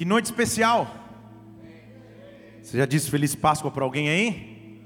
[0.00, 0.90] Que noite especial.
[2.62, 4.80] Você já disse Feliz Páscoa para alguém aí?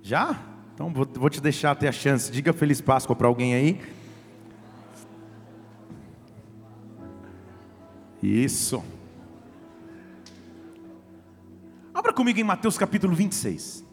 [0.00, 0.34] Já?
[0.72, 2.32] Então vou, te deixar ter a chance.
[2.32, 3.78] Diga Feliz Páscoa para alguém aí.
[8.22, 8.82] Isso.
[11.92, 13.84] Abra comigo em Mateus capítulo 26.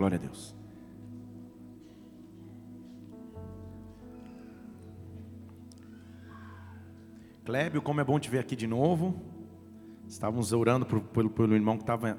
[0.00, 0.56] Glória a Deus.
[7.44, 9.20] Clébio, como é bom te ver aqui de novo.
[10.08, 12.18] Estávamos orando por, pelo, pelo irmão que estava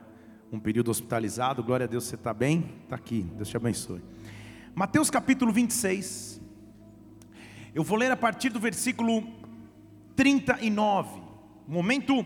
[0.51, 1.63] um período hospitalizado.
[1.63, 2.71] Glória a Deus, você está bem?
[2.83, 4.03] Está aqui, Deus te abençoe.
[4.75, 6.39] Mateus capítulo 26.
[7.73, 9.23] Eu vou ler a partir do versículo
[10.15, 11.19] 39.
[11.67, 12.23] Momento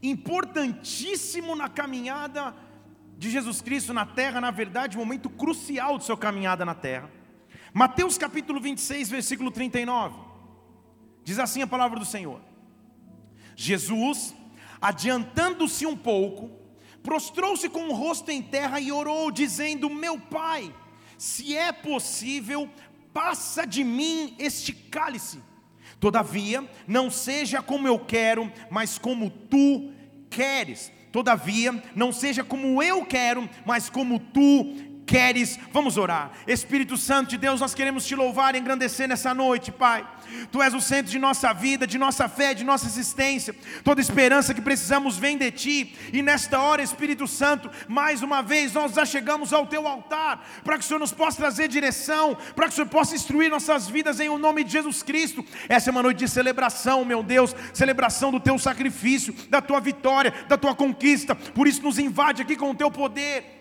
[0.00, 2.54] importantíssimo na caminhada
[3.18, 7.10] de Jesus Cristo na terra, na verdade, momento crucial de sua caminhada na terra.
[7.74, 10.16] Mateus capítulo 26, versículo 39.
[11.24, 12.40] Diz assim a palavra do Senhor:
[13.56, 14.36] Jesus,
[14.80, 16.48] adiantando-se um pouco,
[17.02, 20.72] prostrou-se com o rosto em terra e orou, dizendo: Meu pai,
[21.18, 22.70] se é possível,
[23.12, 25.42] passa de mim este cálice.
[25.98, 29.92] Todavia, não seja como eu quero, mas como tu
[30.30, 30.92] queres.
[31.18, 34.72] Todavia, não seja como eu quero, mas como tu
[35.08, 35.58] queres.
[35.72, 36.30] Vamos orar.
[36.46, 40.06] Espírito Santo de Deus, nós queremos te louvar e engrandecer nessa noite, Pai.
[40.52, 43.56] Tu és o centro de nossa vida, de nossa fé, de nossa existência.
[43.82, 45.96] Toda esperança que precisamos vem de ti.
[46.12, 50.76] E nesta hora, Espírito Santo, mais uma vez nós já chegamos ao teu altar, para
[50.76, 54.20] que o Senhor nos possa trazer direção, para que o Senhor possa instruir nossas vidas
[54.20, 55.42] em o nome de Jesus Cristo.
[55.68, 60.34] Essa é uma noite de celebração, meu Deus, celebração do teu sacrifício, da tua vitória,
[60.46, 61.34] da tua conquista.
[61.34, 63.57] Por isso nos invade aqui com o teu poder.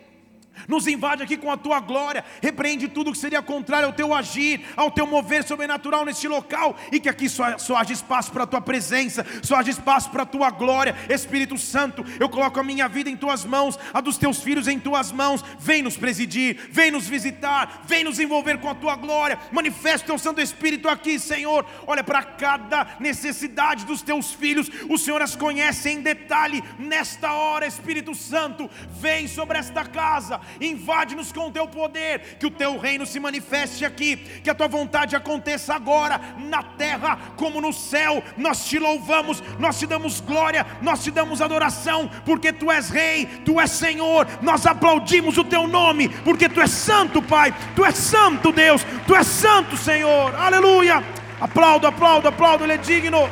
[0.67, 4.65] Nos invade aqui com a tua glória, repreende tudo que seria contrário ao teu agir,
[4.75, 8.47] ao teu mover sobrenatural neste local, e que aqui só, só haja espaço para a
[8.47, 12.05] tua presença, só haja espaço para a tua glória, Espírito Santo.
[12.19, 15.43] Eu coloco a minha vida em tuas mãos, a dos teus filhos em tuas mãos.
[15.59, 19.39] Vem nos presidir, vem nos visitar, vem nos envolver com a tua glória.
[19.51, 21.65] Manifesta o teu Santo Espírito aqui, Senhor.
[21.85, 27.65] Olha para cada necessidade dos teus filhos, o Senhor as conhece em detalhe nesta hora,
[27.67, 28.69] Espírito Santo.
[28.99, 33.85] Vem sobre esta casa invade-nos com o teu poder, que o teu reino se manifeste
[33.85, 38.23] aqui, que a tua vontade aconteça agora, na terra como no céu.
[38.37, 43.25] Nós te louvamos, nós te damos glória, nós te damos adoração, porque tu és Rei,
[43.45, 44.27] tu és Senhor.
[44.41, 49.15] Nós aplaudimos o teu nome, porque tu és santo, Pai, tu és santo, Deus, tu
[49.15, 50.35] és santo, Senhor.
[50.35, 51.03] Aleluia.
[51.39, 53.29] Aplaudo, aplaudo, aplaudo, Ele é digno.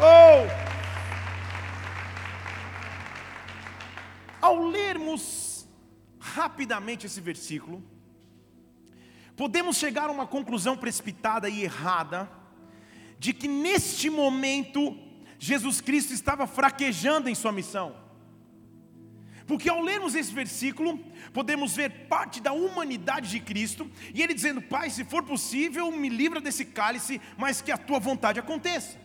[0.00, 0.46] Oh!
[4.40, 5.37] Ao lermos
[6.38, 7.82] rapidamente esse versículo,
[9.36, 12.30] podemos chegar a uma conclusão precipitada e errada,
[13.18, 14.96] de que neste momento
[15.38, 17.88] Jesus Cristo estava fraquejando em sua missão.
[19.48, 20.98] Porque ao lermos esse versículo,
[21.32, 26.08] podemos ver parte da humanidade de Cristo, e ele dizendo: Pai, se for possível, me
[26.08, 28.98] livra desse cálice, mas que a tua vontade aconteça.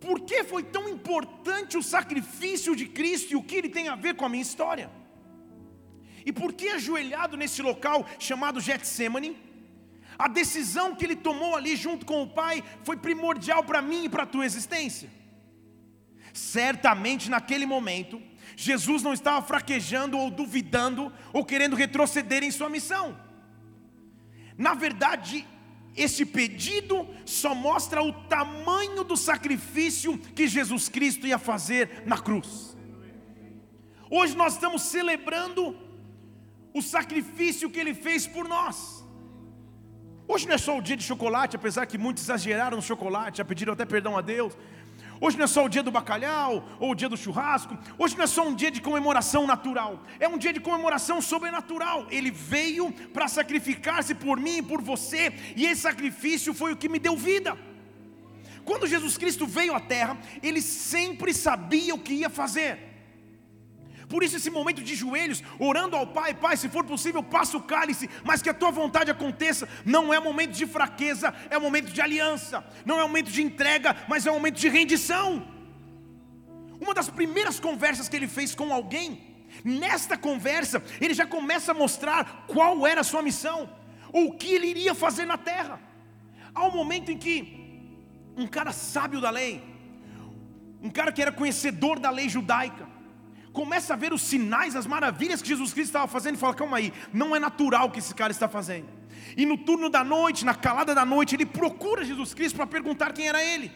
[0.00, 3.96] Por que foi tão importante o sacrifício de Cristo e o que ele tem a
[3.96, 4.90] ver com a minha história?
[6.24, 9.36] E por que ajoelhado nesse local chamado Getsemane,
[10.18, 14.08] a decisão que ele tomou ali junto com o Pai foi primordial para mim e
[14.08, 15.10] para a tua existência?
[16.32, 18.22] Certamente naquele momento,
[18.56, 23.18] Jesus não estava fraquejando ou duvidando ou querendo retroceder em sua missão.
[24.56, 25.46] Na verdade,
[26.02, 32.76] este pedido só mostra o tamanho do sacrifício que Jesus Cristo ia fazer na cruz.
[34.10, 35.76] Hoje nós estamos celebrando
[36.72, 39.04] o sacrifício que ele fez por nós.
[40.26, 43.44] Hoje não é só o dia de chocolate, apesar que muitos exageraram no chocolate, já
[43.44, 44.56] pediram até perdão a Deus.
[45.20, 47.76] Hoje não é só o dia do bacalhau ou o dia do churrasco.
[47.98, 50.02] Hoje não é só um dia de comemoração natural.
[50.20, 52.06] É um dia de comemoração sobrenatural.
[52.10, 55.32] Ele veio para sacrificar-se por mim e por você.
[55.56, 57.56] E esse sacrifício foi o que me deu vida.
[58.64, 62.87] Quando Jesus Cristo veio à terra, ele sempre sabia o que ia fazer.
[64.08, 67.62] Por isso, esse momento de joelhos, orando ao Pai, Pai, se for possível, passa o
[67.62, 72.00] cálice, mas que a tua vontade aconteça, não é momento de fraqueza, é momento de
[72.00, 75.46] aliança, não é momento de entrega, mas é momento de rendição.
[76.80, 79.20] Uma das primeiras conversas que ele fez com alguém,
[79.62, 83.68] nesta conversa, ele já começa a mostrar qual era a sua missão,
[84.10, 85.78] ou o que ele iria fazer na terra.
[86.54, 87.58] Há um momento em que
[88.38, 89.62] um cara sábio da lei,
[90.82, 92.87] um cara que era conhecedor da lei judaica,
[93.58, 96.76] começa a ver os sinais, as maravilhas que Jesus Cristo estava fazendo e fala: calma
[96.76, 98.86] aí, não é natural o que esse cara está fazendo.
[99.36, 103.12] E no turno da noite, na calada da noite, ele procura Jesus Cristo para perguntar
[103.12, 103.72] quem era ele.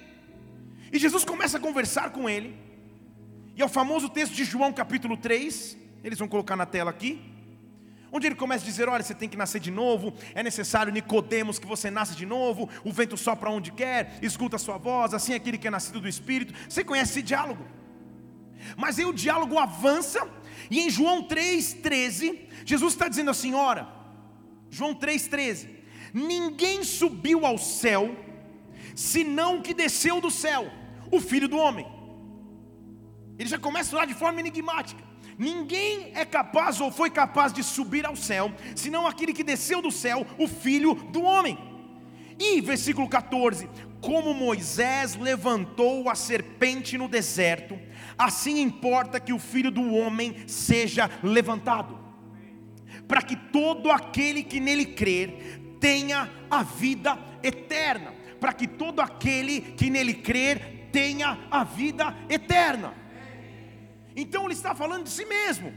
[0.92, 2.56] E Jesus começa a conversar com ele.
[3.56, 7.20] E é o famoso texto de João capítulo 3, eles vão colocar na tela aqui.
[8.12, 11.58] Onde ele começa a dizer: olha, você tem que nascer de novo, é necessário, Nicodemos,
[11.58, 15.32] que você nasça de novo, o vento sopra onde quer, escuta a sua voz, assim
[15.32, 16.54] é aquele que é nascido do Espírito.
[16.68, 17.81] Você conhece esse diálogo?
[18.76, 20.26] Mas aí o diálogo avança,
[20.70, 23.88] e em João 3,13, Jesus está dizendo assim: ora,
[24.70, 25.68] João 3,13:
[26.12, 28.16] Ninguém subiu ao céu,
[28.94, 30.70] senão que desceu do céu,
[31.10, 31.86] o Filho do Homem.
[33.38, 35.02] Ele já começa lá de forma enigmática.
[35.38, 39.90] Ninguém é capaz ou foi capaz de subir ao céu, senão aquele que desceu do
[39.90, 41.58] céu, o Filho do Homem.
[42.38, 43.68] E versículo 14:
[44.00, 47.78] Como Moisés levantou a serpente no deserto,
[48.24, 51.98] assim importa que o Filho do Homem seja levantado,
[53.08, 59.60] para que todo aquele que nele crer tenha a vida eterna, para que todo aquele
[59.60, 62.94] que nele crer tenha a vida eterna.
[64.14, 65.72] Então ele está falando de si mesmo.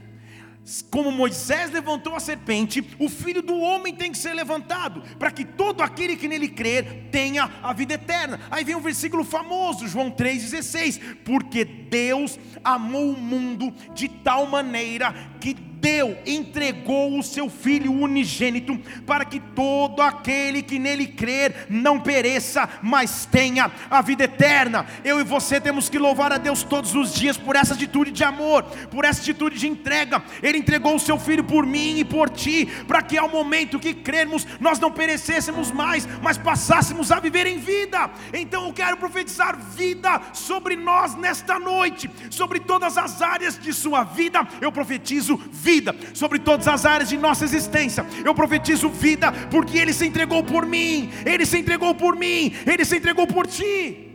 [0.90, 5.44] Como Moisés levantou a serpente, o filho do homem tem que ser levantado, para que
[5.44, 8.40] todo aquele que nele crer tenha a vida eterna.
[8.50, 15.14] Aí vem um versículo famoso, João 3,16: Porque Deus amou o mundo de tal maneira
[15.40, 22.00] que deu, entregou o seu Filho unigênito, para que todo aquele que nele crer não
[22.00, 24.86] pereça, mas tenha a vida eterna.
[25.04, 28.24] Eu e você temos que louvar a Deus todos os dias por essa atitude de
[28.24, 30.22] amor, por essa atitude de entrega.
[30.42, 33.94] Ele entregou o seu Filho por mim e por ti, para que ao momento que
[33.94, 38.10] crermos, nós não perecêssemos mais, mas passássemos a viver em vida.
[38.32, 44.04] Então eu quero profetizar vida sobre nós nesta noite, sobre todas as áreas de sua
[44.04, 44.46] vida.
[44.60, 45.65] Eu profetizo vida
[46.14, 48.06] sobre todas as áreas de nossa existência.
[48.24, 52.84] Eu profetizo vida, porque Ele se entregou por mim, Ele se entregou por mim, Ele
[52.84, 54.06] se entregou por ti.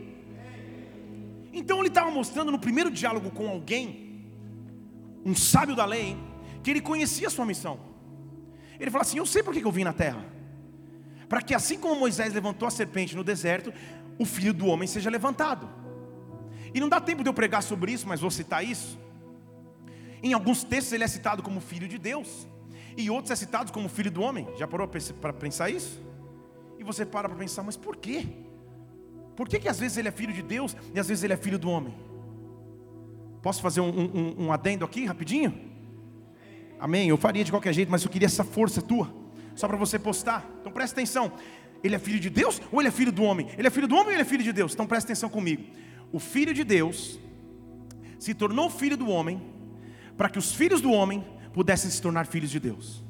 [1.52, 4.24] Então ele estava mostrando no primeiro diálogo com alguém,
[5.24, 6.16] um sábio da lei,
[6.62, 7.78] que ele conhecia a sua missão.
[8.80, 10.24] Ele falou assim: Eu sei por que eu vim na terra,
[11.28, 13.72] para que assim como Moisés levantou a serpente no deserto,
[14.18, 15.68] o filho do homem seja levantado.
[16.74, 18.98] E não dá tempo de eu pregar sobre isso, mas vou citar isso.
[20.22, 22.46] Em alguns textos ele é citado como filho de Deus,
[22.96, 24.46] e outros é citado como filho do homem.
[24.56, 24.88] Já parou
[25.20, 26.00] para pensar isso?
[26.78, 28.26] E você para para pensar, mas por quê?
[29.36, 31.36] Por que, que às vezes ele é filho de Deus e às vezes ele é
[31.36, 31.94] filho do homem?
[33.40, 35.58] Posso fazer um, um, um adendo aqui rapidinho?
[36.78, 37.08] Amém?
[37.08, 39.12] Eu faria de qualquer jeito, mas eu queria essa força tua,
[39.54, 40.48] só para você postar.
[40.60, 41.32] Então presta atenção.
[41.82, 43.48] Ele é filho de Deus ou ele é filho do homem?
[43.58, 44.74] Ele é filho do homem ou ele é filho de Deus?
[44.74, 45.64] Então presta atenção comigo.
[46.12, 47.18] O filho de Deus
[48.18, 49.42] se tornou filho do homem
[50.16, 53.02] para que os filhos do homem pudessem se tornar filhos de Deus.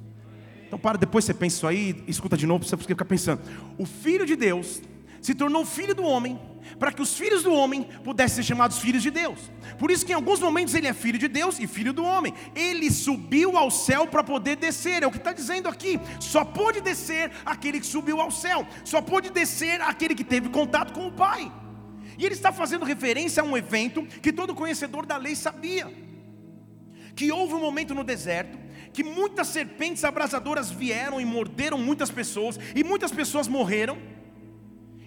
[0.67, 3.43] Então para depois você pensa isso aí, escuta de novo, você fica pensando.
[3.77, 4.81] O filho de Deus
[5.23, 6.39] se tornou filho do homem,
[6.79, 9.39] para que os filhos do homem pudessem ser chamados filhos de Deus.
[9.79, 12.35] Por isso que em alguns momentos ele é filho de Deus e filho do homem.
[12.57, 16.01] Ele subiu ao céu para poder descer, é o que está dizendo aqui.
[16.19, 20.93] Só pôde descer aquele que subiu ao céu, só pôde descer aquele que teve contato
[20.93, 21.53] com o Pai.
[22.19, 25.93] E ele está fazendo referência a um evento que todo conhecedor da lei sabia
[27.15, 28.63] que houve um momento no deserto
[28.93, 33.99] que muitas serpentes abrasadoras vieram e morderam muitas pessoas, e muitas pessoas morreram.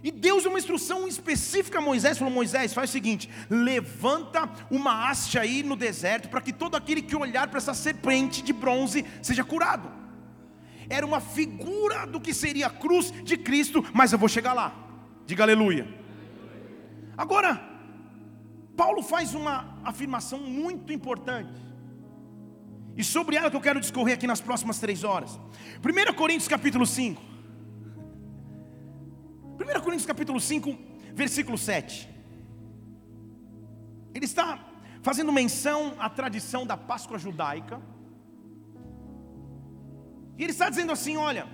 [0.04, 5.10] E Deus deu uma instrução específica a Moisés, falou: Moisés, faz o seguinte: levanta uma
[5.10, 9.06] haste aí no deserto, para que todo aquele que olhar para essa serpente de bronze
[9.22, 9.92] seja curado.
[10.88, 14.76] Era uma figura do que seria a cruz de Cristo, mas eu vou chegar lá.
[15.26, 15.88] Diga aleluia.
[17.18, 17.60] Agora,
[18.78, 21.65] Paulo faz uma afirmação muito importante.
[22.98, 25.38] E sobre ela que eu quero discorrer aqui nas próximas três horas.
[25.84, 27.22] 1 Coríntios capítulo 5.
[29.56, 30.78] 1 Coríntios capítulo 5,
[31.14, 32.10] versículo 7.
[34.14, 34.66] Ele está
[35.02, 37.82] fazendo menção à tradição da Páscoa judaica.
[40.38, 41.48] E ele está dizendo assim: olha,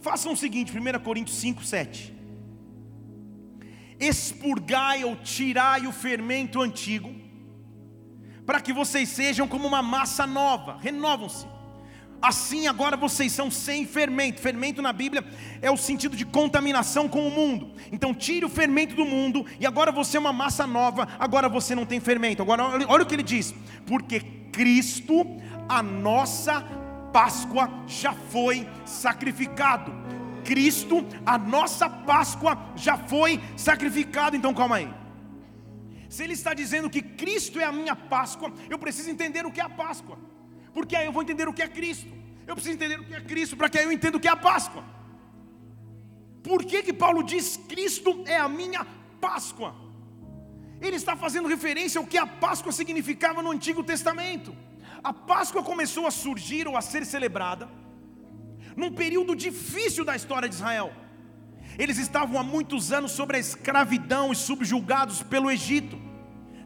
[0.00, 2.14] façam o seguinte, 1 Coríntios 5, 7.
[3.98, 7.23] Expurgai ou tirai o fermento antigo
[8.46, 11.46] para que vocês sejam como uma massa nova, renovam-se.
[12.20, 14.40] Assim agora vocês são sem fermento.
[14.40, 15.22] Fermento na Bíblia
[15.60, 17.72] é o sentido de contaminação com o mundo.
[17.92, 21.74] Então tire o fermento do mundo e agora você é uma massa nova, agora você
[21.74, 22.40] não tem fermento.
[22.42, 23.54] Agora olha o que ele diz:
[23.86, 24.20] porque
[24.50, 25.26] Cristo,
[25.68, 26.62] a nossa
[27.12, 29.92] Páscoa já foi sacrificado.
[30.44, 34.34] Cristo, a nossa Páscoa já foi sacrificado.
[34.34, 35.03] Então calma aí.
[36.14, 39.60] Se ele está dizendo que Cristo é a minha Páscoa, eu preciso entender o que
[39.60, 40.16] é a Páscoa,
[40.72, 42.12] porque aí eu vou entender o que é Cristo.
[42.48, 44.30] Eu preciso entender o que é Cristo para que aí eu entenda o que é
[44.30, 44.84] a Páscoa.
[46.48, 48.86] Por que, que Paulo diz Cristo é a minha
[49.20, 49.74] Páscoa?
[50.80, 54.54] Ele está fazendo referência ao que a Páscoa significava no Antigo Testamento.
[55.02, 57.68] A Páscoa começou a surgir ou a ser celebrada
[58.76, 60.92] num período difícil da história de Israel.
[61.76, 66.03] Eles estavam há muitos anos sobre a escravidão e subjugados pelo Egito,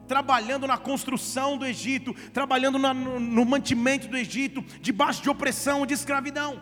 [0.08, 5.94] trabalhando na construção do Egito, trabalhando no, no mantimento do Egito, debaixo de opressão, de
[5.94, 6.60] escravidão.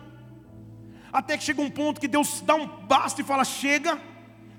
[1.11, 3.99] Até que chega um ponto que Deus dá um basta e fala: chega,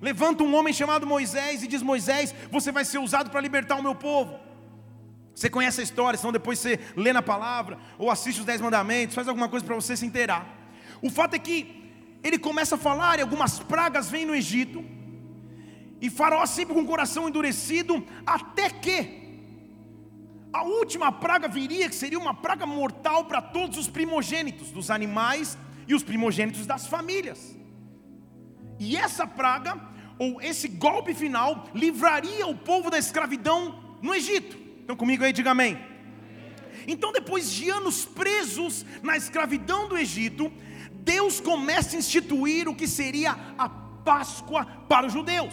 [0.00, 3.82] levanta um homem chamado Moisés e diz: Moisés, você vai ser usado para libertar o
[3.82, 4.40] meu povo.
[5.34, 9.14] Você conhece a história, senão depois você lê na palavra, ou assiste os Dez Mandamentos,
[9.14, 10.44] faz alguma coisa para você se inteirar.
[11.00, 11.78] O fato é que
[12.24, 14.84] ele começa a falar e algumas pragas vêm no Egito,
[16.00, 19.18] e Faraó sempre com o coração endurecido, até que
[20.52, 25.58] a última praga viria, que seria uma praga mortal para todos os primogênitos dos animais
[25.86, 27.56] e os primogênitos das famílias.
[28.78, 29.78] E essa praga,
[30.18, 34.56] ou esse golpe final, livraria o povo da escravidão no Egito.
[34.84, 35.78] Então comigo aí, diga amém.
[36.86, 40.50] Então, depois de anos presos na escravidão do Egito,
[40.92, 45.52] Deus começa a instituir o que seria a Páscoa para os judeus.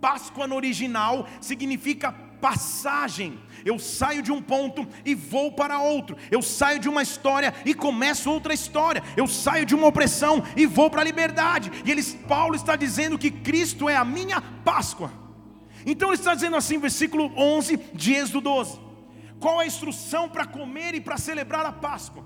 [0.00, 3.38] Páscoa no original significa passagem.
[3.64, 6.16] Eu saio de um ponto e vou para outro.
[6.30, 9.02] Eu saio de uma história e começo outra história.
[9.16, 11.70] Eu saio de uma opressão e vou para a liberdade.
[11.84, 15.12] E eles, Paulo está dizendo que Cristo é a minha Páscoa.
[15.84, 18.80] Então ele está dizendo assim, versículo 11 de Êxodo 12:
[19.40, 22.24] Qual a instrução para comer e para celebrar a Páscoa?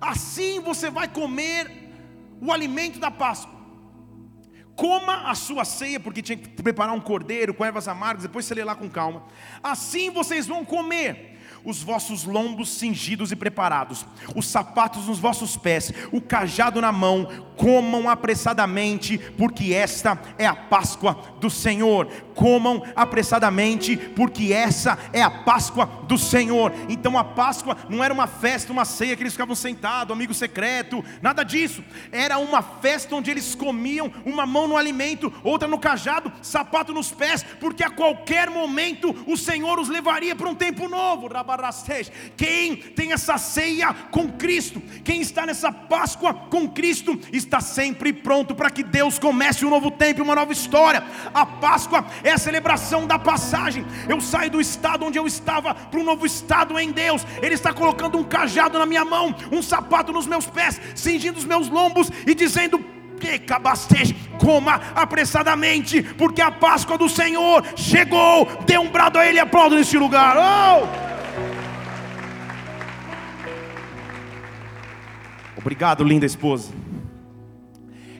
[0.00, 1.90] Assim você vai comer
[2.40, 3.59] o alimento da Páscoa
[4.80, 8.64] coma a sua ceia, porque tinha que preparar um cordeiro com ervas amargas, depois lê
[8.64, 9.24] lá com calma.
[9.62, 11.29] Assim vocês vão comer
[11.64, 17.28] os vossos lombos cingidos e preparados, os sapatos nos vossos pés, o cajado na mão,
[17.60, 22.06] comam apressadamente, porque esta é a Páscoa do Senhor.
[22.34, 26.72] Comam apressadamente, porque essa é a Páscoa do Senhor.
[26.88, 31.04] Então a Páscoa não era uma festa, uma ceia que eles ficavam sentados, amigo secreto,
[31.20, 31.84] nada disso.
[32.10, 37.12] Era uma festa onde eles comiam, uma mão no alimento, outra no cajado, sapato nos
[37.12, 41.28] pés, porque a qualquer momento o Senhor os levaria para um tempo novo.
[42.36, 48.54] Quem tem essa ceia com Cristo, quem está nessa Páscoa com Cristo, está sempre pronto
[48.54, 51.02] para que Deus comece um novo tempo, uma nova história.
[51.32, 53.84] A Páscoa é a celebração da passagem.
[54.08, 57.26] Eu saio do estado onde eu estava para um novo estado em Deus.
[57.42, 61.44] Ele está colocando um cajado na minha mão, um sapato nos meus pés, cingindo os
[61.44, 62.82] meus lombos e dizendo:
[63.20, 68.46] que cabasteje, coma apressadamente, porque a Páscoa do Senhor chegou.
[68.64, 70.36] Dê um brado a Ele e aplauda nesse lugar.
[70.36, 71.09] Oh!
[75.60, 76.72] Obrigado, linda esposa.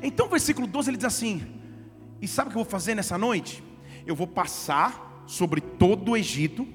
[0.02, 1.42] Então, o versículo 12 ele diz assim:
[2.20, 3.64] E sabe o que eu vou fazer nessa noite?
[4.06, 6.68] Eu vou passar sobre todo o Egito,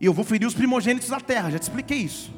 [0.00, 1.52] e eu vou ferir os primogênitos da terra.
[1.52, 2.34] Já te expliquei isso.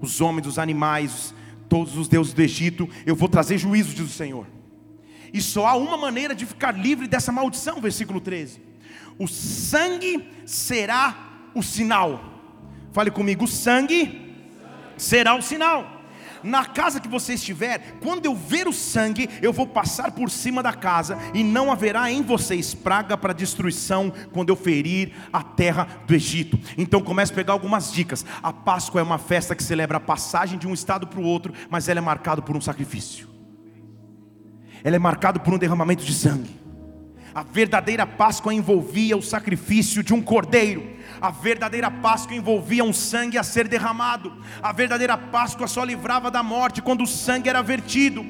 [0.00, 1.32] Os homens, os animais,
[1.68, 4.46] todos os deuses do Egito, eu vou trazer juízo, diz o Senhor.
[5.32, 8.60] E só há uma maneira de ficar livre dessa maldição, versículo 13:
[9.16, 12.32] O sangue será o sinal.
[12.90, 14.34] Fale comigo, o sangue
[14.96, 15.93] será o sinal
[16.44, 20.62] na casa que você estiver, quando eu ver o sangue, eu vou passar por cima
[20.62, 25.88] da casa, e não haverá em vocês praga para destruição quando eu ferir a terra
[26.06, 26.58] do Egito.
[26.76, 28.24] Então comece a pegar algumas dicas.
[28.42, 31.52] A Páscoa é uma festa que celebra a passagem de um estado para o outro,
[31.70, 33.28] mas ela é marcada por um sacrifício.
[34.82, 36.64] Ela é marcada por um derramamento de sangue.
[37.34, 40.94] A verdadeira Páscoa envolvia o sacrifício de um cordeiro.
[41.24, 44.30] A verdadeira Páscoa envolvia um sangue a ser derramado.
[44.62, 48.22] A verdadeira Páscoa só livrava da morte quando o sangue era vertido.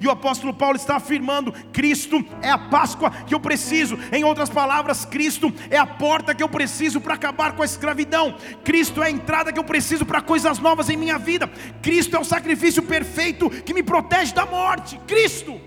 [0.00, 3.98] E o apóstolo Paulo está afirmando: Cristo é a Páscoa que eu preciso.
[4.12, 8.36] Em outras palavras, Cristo é a porta que eu preciso para acabar com a escravidão.
[8.62, 11.50] Cristo é a entrada que eu preciso para coisas novas em minha vida.
[11.82, 15.00] Cristo é o sacrifício perfeito que me protege da morte.
[15.08, 15.60] Cristo.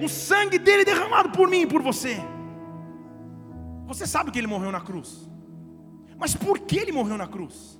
[0.00, 2.16] O sangue dele derramado por mim e por você.
[3.90, 5.28] Você sabe que ele morreu na cruz.
[6.16, 7.76] Mas por que ele morreu na cruz?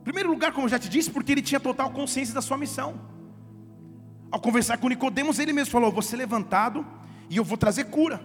[0.00, 2.56] Em primeiro lugar, como eu já te disse, porque ele tinha total consciência da sua
[2.56, 2.98] missão.
[4.30, 6.86] Ao conversar com Nicodemos, ele mesmo falou: "Vou ser levantado
[7.28, 8.18] e eu vou trazer cura".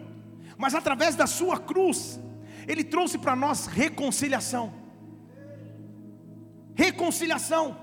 [0.57, 2.17] Mas através da sua cruz,
[2.65, 4.73] ele trouxe para nós reconciliação.
[6.75, 7.75] Reconciliação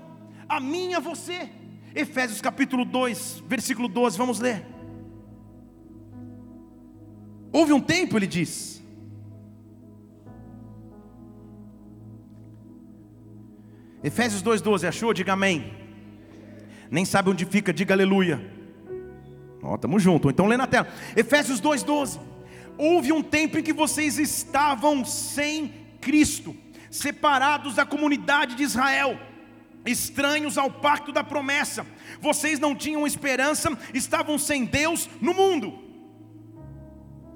[0.47, 1.51] a mim e a você.
[1.93, 4.78] Efésios capítulo 2, versículo 12, vamos ler.
[7.51, 8.81] Houve um tempo, ele diz.
[14.03, 15.13] Efésios 2,12, achou?
[15.13, 15.73] Diga amém.
[16.89, 18.39] Nem sabe onde fica, diga aleluia.
[19.61, 20.87] Ó, tamo junto, então lê na tela.
[21.15, 22.19] Efésios 2,12.
[22.77, 26.55] Houve um tempo em que vocês estavam sem Cristo,
[26.89, 29.19] separados da comunidade de Israel,
[29.85, 31.85] estranhos ao pacto da promessa.
[32.21, 35.88] Vocês não tinham esperança, estavam sem Deus no mundo.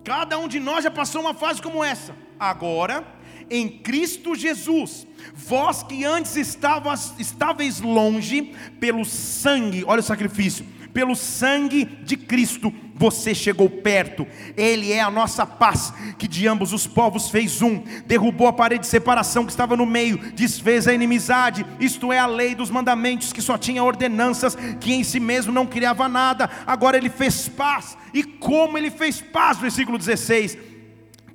[0.04, 2.16] Cada um de nós já passou uma fase como essa.
[2.40, 3.06] Agora,
[3.50, 11.16] em Cristo Jesus, vós que antes estavas, estáveis longe, pelo sangue, olha o sacrifício, pelo
[11.16, 14.28] sangue de Cristo, você chegou perto.
[14.56, 18.82] Ele é a nossa paz, que de ambos os povos fez um, derrubou a parede
[18.82, 23.34] de separação que estava no meio, desfez a inimizade, isto é a lei dos mandamentos
[23.34, 26.50] que só tinha ordenanças, que em si mesmo não criava nada.
[26.66, 27.98] Agora ele fez paz.
[28.14, 30.58] E como ele fez paz, versículo 16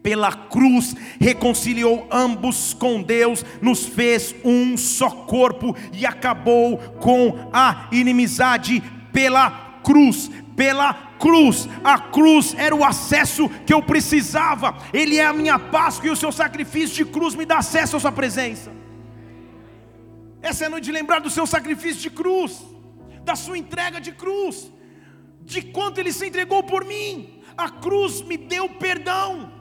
[0.00, 7.88] pela cruz, reconciliou ambos com Deus, nos fez um só corpo e acabou com a
[7.92, 8.82] inimizade
[9.18, 9.50] pela
[9.82, 11.68] cruz, pela cruz.
[11.82, 14.78] A cruz era o acesso que eu precisava.
[14.92, 18.00] Ele é a minha Páscoa e o seu sacrifício de cruz me dá acesso à
[18.00, 18.72] sua presença.
[20.40, 22.64] Essa é a noite de lembrar do seu sacrifício de cruz,
[23.24, 24.72] da sua entrega de cruz,
[25.42, 27.42] de quanto ele se entregou por mim.
[27.56, 29.52] A cruz me deu perdão.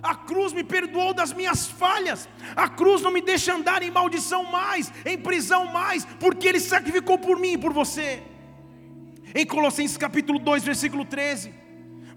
[0.00, 2.28] A cruz me perdoou das minhas falhas.
[2.54, 7.18] A cruz não me deixa andar em maldição mais, em prisão mais, porque ele sacrificou
[7.18, 8.22] por mim e por você.
[9.38, 11.52] Em Colossenses capítulo 2, versículo 13: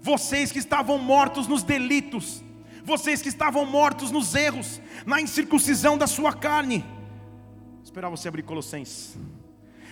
[0.00, 2.42] Vocês que estavam mortos nos delitos,
[2.82, 6.78] vocês que estavam mortos nos erros, na incircuncisão da sua carne.
[6.78, 9.18] Vou esperar você abrir Colossenses.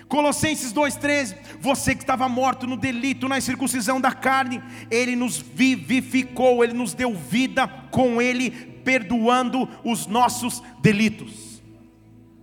[0.08, 6.64] Colossenses 2,13: Você que estava morto no delito, na circuncisão da carne, Ele nos vivificou,
[6.64, 8.50] Ele nos deu vida com Ele,
[8.82, 11.60] perdoando os nossos delitos.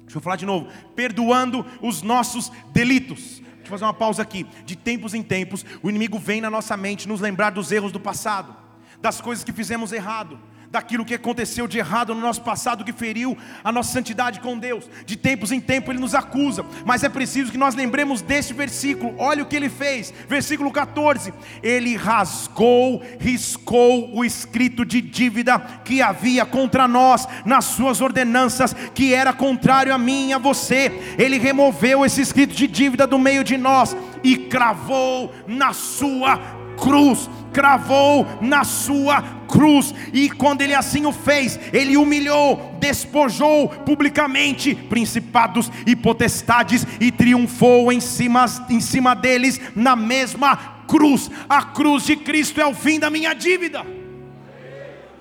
[0.03, 3.43] Deixa eu falar de novo: perdoando os nossos delitos.
[3.65, 4.45] Deixa eu fazer uma pausa aqui.
[4.63, 7.99] De tempos em tempos, o inimigo vem na nossa mente nos lembrar dos erros do
[7.99, 8.55] passado,
[9.01, 10.39] das coisas que fizemos errado,
[10.75, 14.89] daquilo que aconteceu de errado no nosso passado que feriu a nossa santidade com Deus.
[15.05, 19.15] De tempos em tempo ele nos acusa, mas é preciso que nós lembremos deste versículo.
[19.17, 21.33] Olha o que ele fez, versículo 14:
[21.63, 29.13] Ele rasgou, riscou o escrito de dívida que havia contra nós nas suas ordenanças, que
[29.13, 31.15] era contrário a mim e a você.
[31.17, 37.29] Ele removeu esse escrito de dívida do meio de nós e cravou na sua cruz
[37.53, 45.71] cravou na sua cruz, e quando ele assim o fez, ele humilhou, despojou publicamente principados
[45.85, 50.57] e potestades e triunfou em cima, em cima deles na mesma
[50.87, 51.31] cruz.
[51.47, 54.04] A cruz de Cristo é o fim da minha dívida.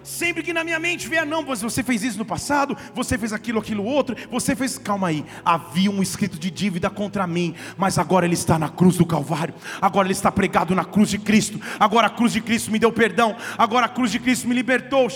[0.04, 3.58] Sempre que na minha mente vier, não, você fez isso no passado, você fez aquilo,
[3.58, 4.78] aquilo outro, você fez.
[4.78, 8.98] Calma aí, havia um escrito de dívida contra mim, mas agora ele está na cruz
[8.98, 12.70] do Calvário, agora ele está pregado na cruz de Cristo, agora a cruz de Cristo
[12.70, 15.08] me deu perdão, agora a cruz de Cristo me libertou.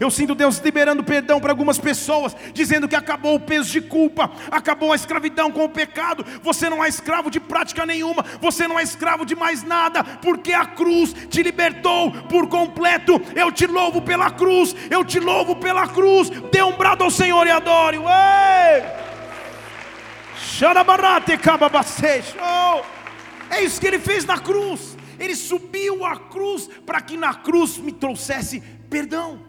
[0.00, 4.30] Eu sinto Deus liberando perdão para algumas pessoas, dizendo que acabou o peso de culpa,
[4.50, 8.78] acabou a escravidão com o pecado, você não é escravo de prática nenhuma, você não
[8.78, 14.02] é escravo de mais nada, porque a cruz te libertou por completo eu te louvo
[14.02, 16.30] pela cruz, eu te louvo pela cruz.
[16.50, 17.98] Dê um brado ao Senhor e adore.
[22.38, 22.84] Oh,
[23.50, 24.96] é isso que ele fez na cruz.
[25.18, 29.40] Ele subiu a cruz para que na cruz me trouxesse perdão.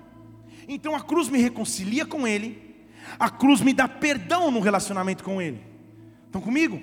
[0.67, 2.86] Então a cruz me reconcilia com Ele,
[3.19, 5.62] a cruz me dá perdão no relacionamento com Ele.
[6.26, 6.82] Estão comigo?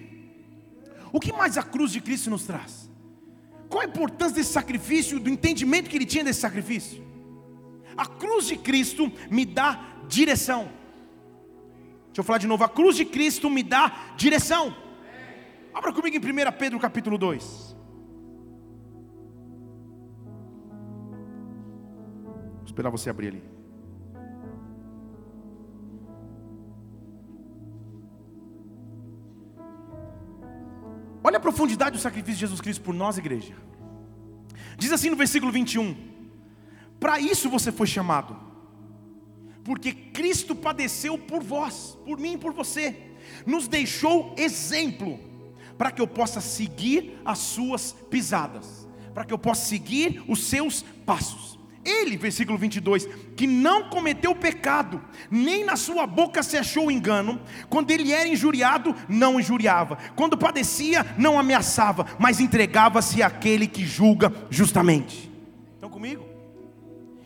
[1.12, 2.89] O que mais a cruz de Cristo nos traz?
[3.70, 7.02] Qual a importância desse sacrifício, do entendimento que ele tinha desse sacrifício?
[7.96, 10.64] A cruz de Cristo me dá direção.
[12.06, 14.74] Deixa eu falar de novo, a cruz de Cristo me dá direção.
[15.72, 17.76] Abra comigo em 1 Pedro capítulo 2.
[22.56, 23.50] Vou esperar você abrir ali.
[31.31, 33.55] Olha a profundidade do sacrifício de Jesus Cristo por nós, igreja.
[34.77, 35.95] Diz assim no versículo 21:
[36.99, 38.37] Para isso você foi chamado,
[39.62, 43.12] porque Cristo padeceu por vós, por mim e por você,
[43.47, 45.21] nos deixou exemplo,
[45.79, 50.83] para que eu possa seguir as suas pisadas, para que eu possa seguir os seus
[51.07, 51.60] passos.
[51.85, 57.40] Ele, versículo 22, que não cometeu pecado, nem na sua boca se achou engano,
[57.71, 64.33] quando ele era injuriado, não injuriava, quando padecia, não ameaçava, mas entregava-se àquele que julga
[64.51, 65.31] justamente.
[65.88, 66.30] comigo?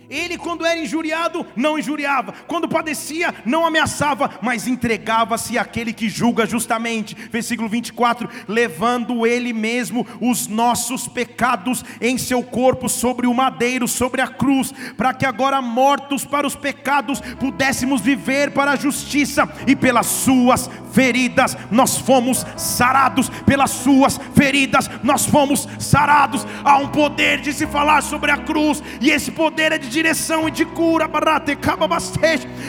[0.08, 6.46] Ele, quando era injuriado, não injuriava, quando padecia, não ameaçava, mas entregava-se àquele que julga
[6.46, 7.14] justamente.
[7.30, 14.20] Versículo 24: levando ele mesmo os nossos pecados em seu corpo sobre o madeiro, sobre
[14.20, 19.74] a cruz, para que agora mortos para os pecados pudéssemos viver para a justiça, e
[19.74, 26.46] pelas suas feridas nós fomos sarados, pelas suas feridas nós fomos sarados.
[26.62, 30.48] Há um poder de se falar sobre a cruz, e esse poder é de direção
[30.48, 31.08] e de cura.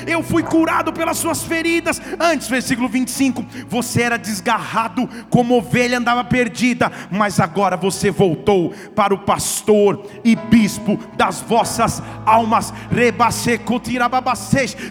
[0.07, 1.99] Eu fui curado pelas suas feridas.
[2.19, 9.13] Antes, versículo 25: você era desgarrado como ovelha andava perdida, mas agora você voltou para
[9.13, 12.71] o pastor e bispo das vossas almas.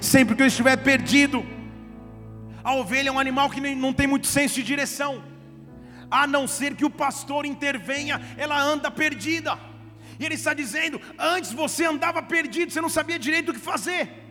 [0.00, 1.44] Sempre que eu estiver perdido,
[2.62, 5.22] a ovelha é um animal que não tem muito senso de direção.
[6.10, 9.58] A não ser que o pastor intervenha, ela anda perdida.
[10.18, 14.22] E ele está dizendo: antes você andava perdido, você não sabia direito o que fazer.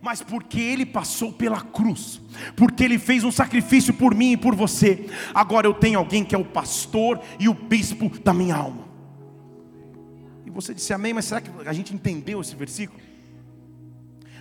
[0.00, 2.20] Mas porque ele passou pela cruz,
[2.54, 6.34] porque ele fez um sacrifício por mim e por você, agora eu tenho alguém que
[6.36, 8.86] é o pastor e o bispo da minha alma.
[10.46, 13.00] E você disse amém, mas será que a gente entendeu esse versículo?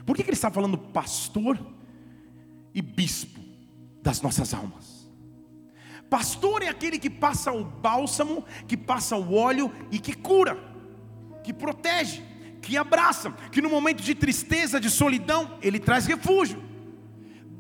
[0.06, 1.60] Por que, que ele está falando pastor
[2.78, 3.40] e bispo
[4.04, 5.10] das nossas almas.
[6.12, 10.56] Pastor é aquele que passa o bálsamo, que passa o óleo e que cura,
[11.48, 12.22] que protege,
[12.62, 16.62] que abraça, que no momento de tristeza, de solidão, ele traz refúgio.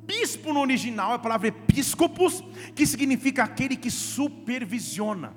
[0.05, 2.43] Bispo no original é a palavra episcopos,
[2.75, 5.33] que significa aquele que supervisiona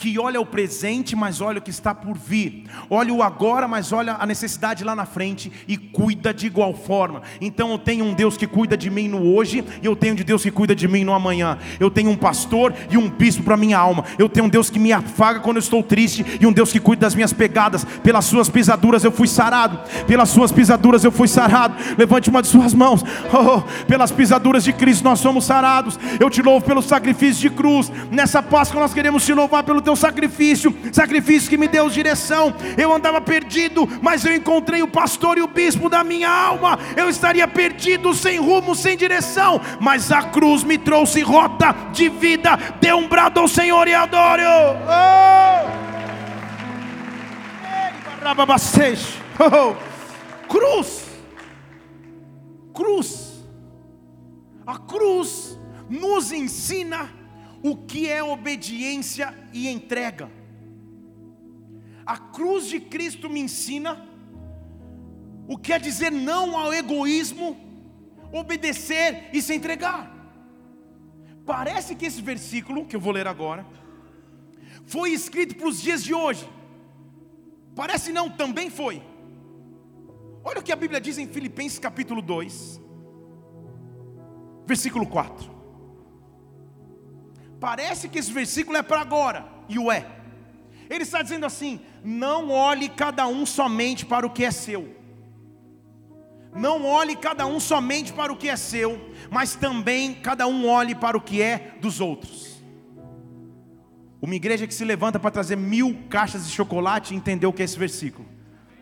[0.00, 3.92] que olha o presente, mas olha o que está por vir, olha o agora, mas
[3.92, 7.20] olha a necessidade lá na frente e cuida de igual forma.
[7.40, 10.24] Então eu tenho um Deus que cuida de mim no hoje, e eu tenho de
[10.24, 11.58] Deus que cuida de mim no amanhã.
[11.78, 14.04] Eu tenho um pastor e um bispo para minha alma.
[14.18, 16.80] Eu tenho um Deus que me afaga quando eu estou triste e um Deus que
[16.80, 17.84] cuida das minhas pegadas.
[18.02, 19.78] Pelas suas pisaduras eu fui sarado.
[20.06, 21.76] Pelas suas pisaduras eu fui sarado.
[21.98, 23.04] Levante uma de suas mãos.
[23.32, 25.98] Oh, oh, pelas pisaduras de Cristo nós somos sarados.
[26.18, 27.92] Eu te louvo pelo sacrifício de cruz.
[28.10, 32.54] Nessa Páscoa nós queremos te louvar pelo teu teu sacrifício, sacrifício que me deu direção.
[32.78, 36.78] Eu andava perdido, mas eu encontrei o pastor e o bispo da minha alma.
[36.96, 42.56] Eu estaria perdido, sem rumo, sem direção, mas a cruz me trouxe rota de vida.
[42.80, 44.42] Dê um brado ao Senhor e adore.
[44.44, 44.76] Oh!
[49.40, 49.74] Oh!
[50.48, 51.06] Cruz,
[52.74, 53.44] cruz,
[54.66, 57.19] a cruz nos ensina
[57.62, 60.30] o que é obediência e entrega.
[62.04, 64.06] A cruz de Cristo me ensina
[65.46, 67.56] o que é dizer não ao egoísmo,
[68.32, 70.10] obedecer e se entregar.
[71.44, 73.66] Parece que esse versículo, que eu vou ler agora,
[74.84, 76.48] foi escrito para os dias de hoje.
[77.74, 79.02] Parece não, também foi.
[80.42, 82.80] Olha o que a Bíblia diz em Filipenses capítulo 2,
[84.66, 85.59] versículo 4.
[87.60, 90.06] Parece que esse versículo é para agora, e o é.
[90.88, 94.96] Ele está dizendo assim: não olhe cada um somente para o que é seu.
[96.52, 100.94] Não olhe cada um somente para o que é seu, mas também cada um olhe
[100.94, 102.60] para o que é dos outros.
[104.20, 107.64] Uma igreja que se levanta para trazer mil caixas de chocolate entendeu o que é
[107.64, 108.26] esse versículo.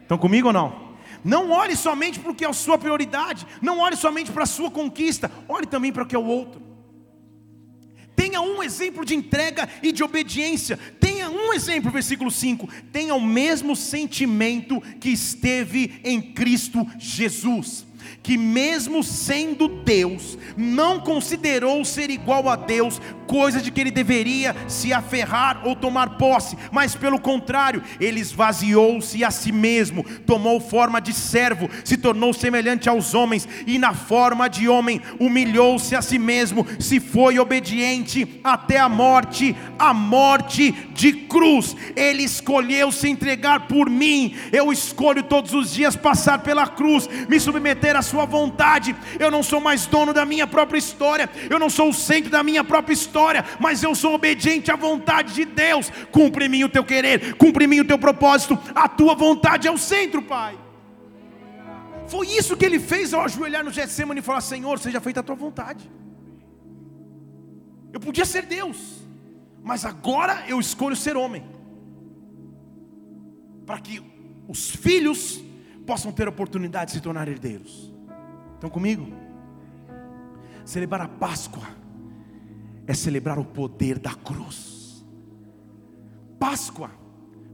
[0.01, 0.89] Estão comigo ou não?
[1.23, 4.47] Não olhe somente para o que é a sua prioridade, não olhe somente para a
[4.47, 6.68] sua conquista, olhe também para o que é o outro.
[8.19, 10.77] Tenha um exemplo de entrega e de obediência.
[10.99, 12.69] Tenha um exemplo, versículo 5.
[12.93, 17.88] Tenha o mesmo sentimento que esteve em Cristo Jesus
[18.23, 24.57] que, mesmo sendo Deus, não considerou ser igual a Deus coisa de que ele deveria
[24.67, 30.99] se aferrar ou tomar posse, mas pelo contrário, ele esvaziou-se a si mesmo, tomou forma
[30.99, 36.19] de servo, se tornou semelhante aos homens e, na forma de homem, humilhou-se a si
[36.19, 41.77] mesmo, se foi obediente até a morte a morte de cruz.
[41.95, 44.35] Ele escolheu se entregar por mim.
[44.53, 48.95] Eu escolho todos os dias passar pela cruz, me submeter à Sua vontade.
[49.19, 52.43] Eu não sou mais dono da minha própria história, eu não sou o centro da
[52.43, 55.91] minha própria história história, mas eu sou obediente à vontade de Deus.
[56.13, 59.67] Cumpre em mim o teu querer, cumpre em mim o teu propósito, a tua vontade
[59.67, 60.59] é o centro, Pai.
[62.07, 65.23] Foi isso que ele fez ao ajoelhar no Getsemane e falar: Senhor, seja feita a
[65.23, 65.91] tua vontade.
[67.93, 68.79] Eu podia ser Deus,
[69.63, 71.45] mas agora eu escolho ser homem,
[73.67, 74.03] para que
[74.47, 75.43] os filhos
[75.89, 77.91] possam ter oportunidade de se tornar herdeiros.
[78.53, 79.11] Estão comigo?
[80.63, 81.67] Celebrar a Páscoa
[82.87, 85.03] é celebrar o poder da cruz.
[86.39, 86.91] Páscoa,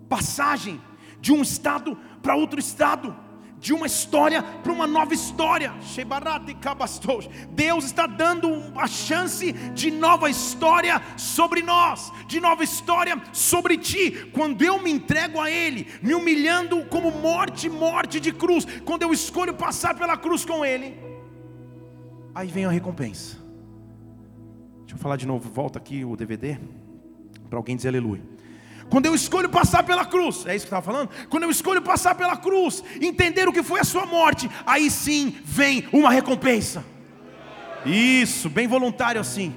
[0.09, 0.81] passagem
[1.21, 3.15] de um estado para outro estado
[3.65, 5.73] de uma história para uma nova história.
[7.53, 14.29] Deus está dando a chance de nova história sobre nós, de nova história sobre ti.
[14.35, 19.15] Quando eu me entrego a Ele, me humilhando como morte, morte de cruz, quando eu
[19.15, 20.95] escolho passar pela cruz com Ele,
[22.35, 23.39] aí vem a recompensa.
[24.81, 26.59] Deixa eu falar de novo, volta aqui o DVD,
[27.49, 28.34] para alguém dizer aleluia.
[28.95, 31.11] Quando eu escolho passar pela cruz, é isso que estava falando?
[31.29, 35.35] Quando eu escolho passar pela cruz, entender o que foi a sua morte, aí sim
[35.45, 36.85] vem uma recompensa.
[37.85, 39.53] Isso, bem voluntário assim.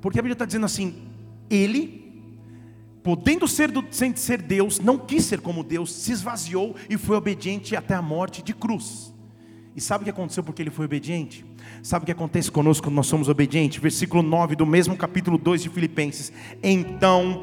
[0.00, 0.94] Porque a Bíblia está dizendo assim:
[1.50, 2.26] Ele,
[3.02, 7.76] podendo ser, do, ser Deus, não quis ser como Deus, se esvaziou e foi obediente
[7.76, 9.12] até a morte de cruz.
[9.76, 11.44] E sabe o que aconteceu porque ele foi obediente?
[11.82, 13.82] Sabe o que acontece conosco quando nós somos obedientes?
[13.82, 16.32] Versículo 9 do mesmo capítulo 2 de Filipenses.
[16.62, 17.42] Então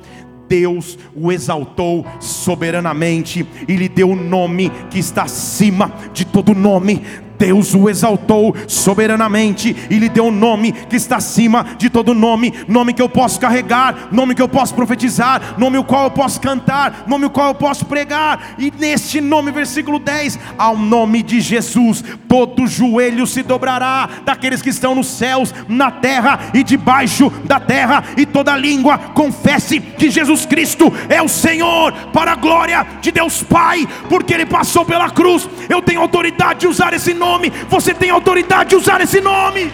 [0.51, 6.53] Deus o exaltou soberanamente e lhe deu o um nome que está acima de todo
[6.53, 7.01] nome
[7.41, 12.53] Deus o exaltou soberanamente e lhe deu um nome que está acima de todo nome,
[12.67, 16.39] nome que eu posso carregar, nome que eu posso profetizar, nome o qual eu posso
[16.39, 18.53] cantar, nome o qual eu posso pregar.
[18.59, 24.69] E neste nome, versículo 10, ao nome de Jesus, todo joelho se dobrará daqueles que
[24.69, 30.45] estão nos céus, na terra e debaixo da terra, e toda língua confesse que Jesus
[30.45, 35.49] Cristo é o Senhor, para a glória de Deus Pai, porque ele passou pela cruz.
[35.67, 39.71] Eu tenho autoridade de usar esse nome nome, você tem autoridade de usar esse nome.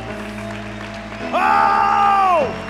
[1.34, 2.68] Oh!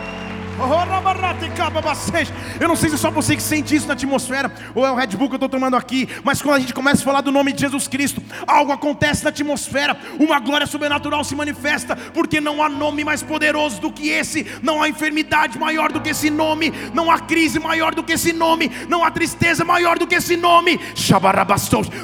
[2.60, 4.95] Eu não sei se é só você que sente isso na atmosfera, ou é o
[4.95, 7.32] Red Bull que eu estou tomando aqui, mas quando a gente começa a falar do
[7.32, 12.63] nome de Jesus Cristo, algo acontece na atmosfera, uma glória sobrenatural se manifesta, porque não
[12.63, 16.73] há nome mais poderoso do que esse, não há enfermidade maior do que esse nome,
[16.91, 20.36] não há crise maior do que esse nome, não há tristeza maior do que esse
[20.36, 20.80] nome,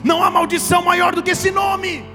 [0.04, 2.13] não há maldição maior do que esse nome.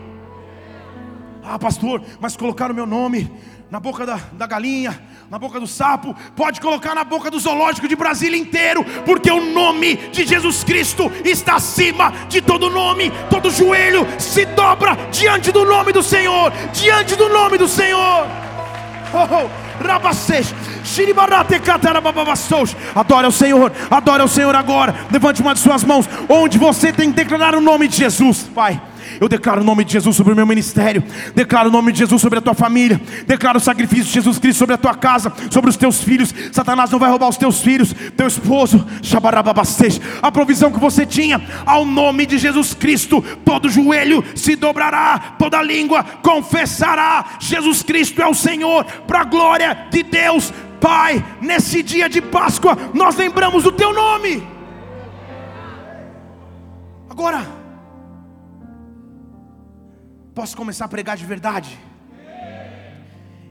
[1.51, 3.31] Ah, pastor, mas colocaram meu nome
[3.71, 7.89] na boca da, da galinha, na boca do sapo, pode colocar na boca do zoológico
[7.89, 13.51] de Brasília inteiro, porque o nome de Jesus Cristo está acima de todo nome, todo
[13.51, 18.27] joelho se dobra diante do nome do Senhor, diante do nome do Senhor.
[19.15, 19.69] Oh, oh.
[22.95, 25.07] Adore ao Senhor, adore ao Senhor agora.
[25.11, 28.81] Levante uma de suas mãos, onde você tem que declarar o nome de Jesus, Pai.
[29.21, 31.03] Eu declaro o nome de Jesus sobre o meu ministério.
[31.35, 33.01] Declaro o nome de Jesus sobre a tua família.
[33.27, 36.35] Declaro o sacrifício de Jesus Cristo sobre a tua casa, sobre os teus filhos.
[36.53, 38.87] Satanás não vai roubar os teus filhos, teu esposo.
[40.23, 45.63] A provisão que você tinha, ao nome de Jesus Cristo, todo joelho se dobrará, toda
[45.63, 47.37] língua confessará.
[47.41, 50.53] Jesus Cristo é o Senhor, para a glória de Deus.
[50.81, 54.47] Pai, nesse dia de Páscoa, nós lembramos o teu nome.
[57.11, 57.58] Agora,
[60.39, 61.77] Posso começar a pregar de verdade?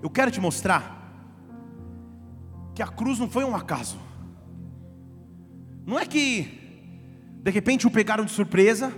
[0.02, 1.12] Eu quero te mostrar
[2.74, 3.98] que a cruz não foi um acaso.
[5.86, 6.48] Não é que
[7.44, 8.94] de repente o pegaram de surpresa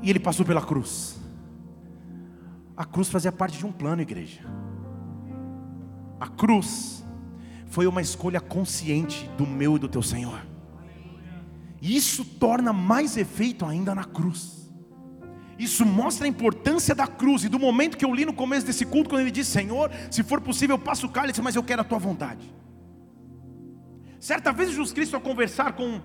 [0.00, 1.20] e ele passou pela cruz.
[2.74, 4.40] A cruz fazia parte de um plano, igreja.
[6.18, 7.04] A cruz
[7.66, 10.40] foi uma escolha consciente do meu e do teu Senhor.
[11.82, 14.65] E isso torna mais efeito ainda na cruz.
[15.58, 18.84] Isso mostra a importância da cruz e do momento que eu li no começo desse
[18.84, 21.80] culto, quando ele disse: Senhor, se for possível, eu passo o cálice, mas eu quero
[21.80, 22.54] a tua vontade.
[24.20, 26.00] Certa vez Jesus Cristo, ao conversar com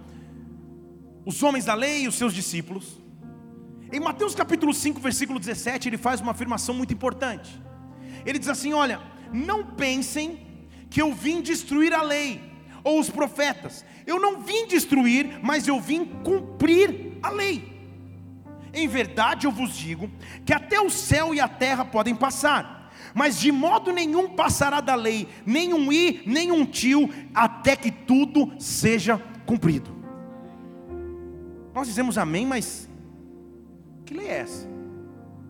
[1.26, 3.02] os homens da lei e os seus discípulos,
[3.92, 7.62] em Mateus capítulo 5, versículo 17, ele faz uma afirmação muito importante.
[8.26, 9.02] Ele diz assim: Olha,
[9.34, 10.48] não pensem
[10.90, 12.42] que eu vim destruir a lei
[12.84, 13.84] ou os profetas.
[14.06, 17.71] Eu não vim destruir, mas eu vim cumprir a lei.
[18.74, 20.10] Em verdade eu vos digo
[20.46, 24.96] que até o céu e a terra podem passar, mas de modo nenhum passará da
[24.96, 30.02] lei, nem um i, nem um tio, até que tudo seja cumprido.
[31.74, 32.90] Nós dizemos amém, mas
[34.06, 34.68] que lei é essa?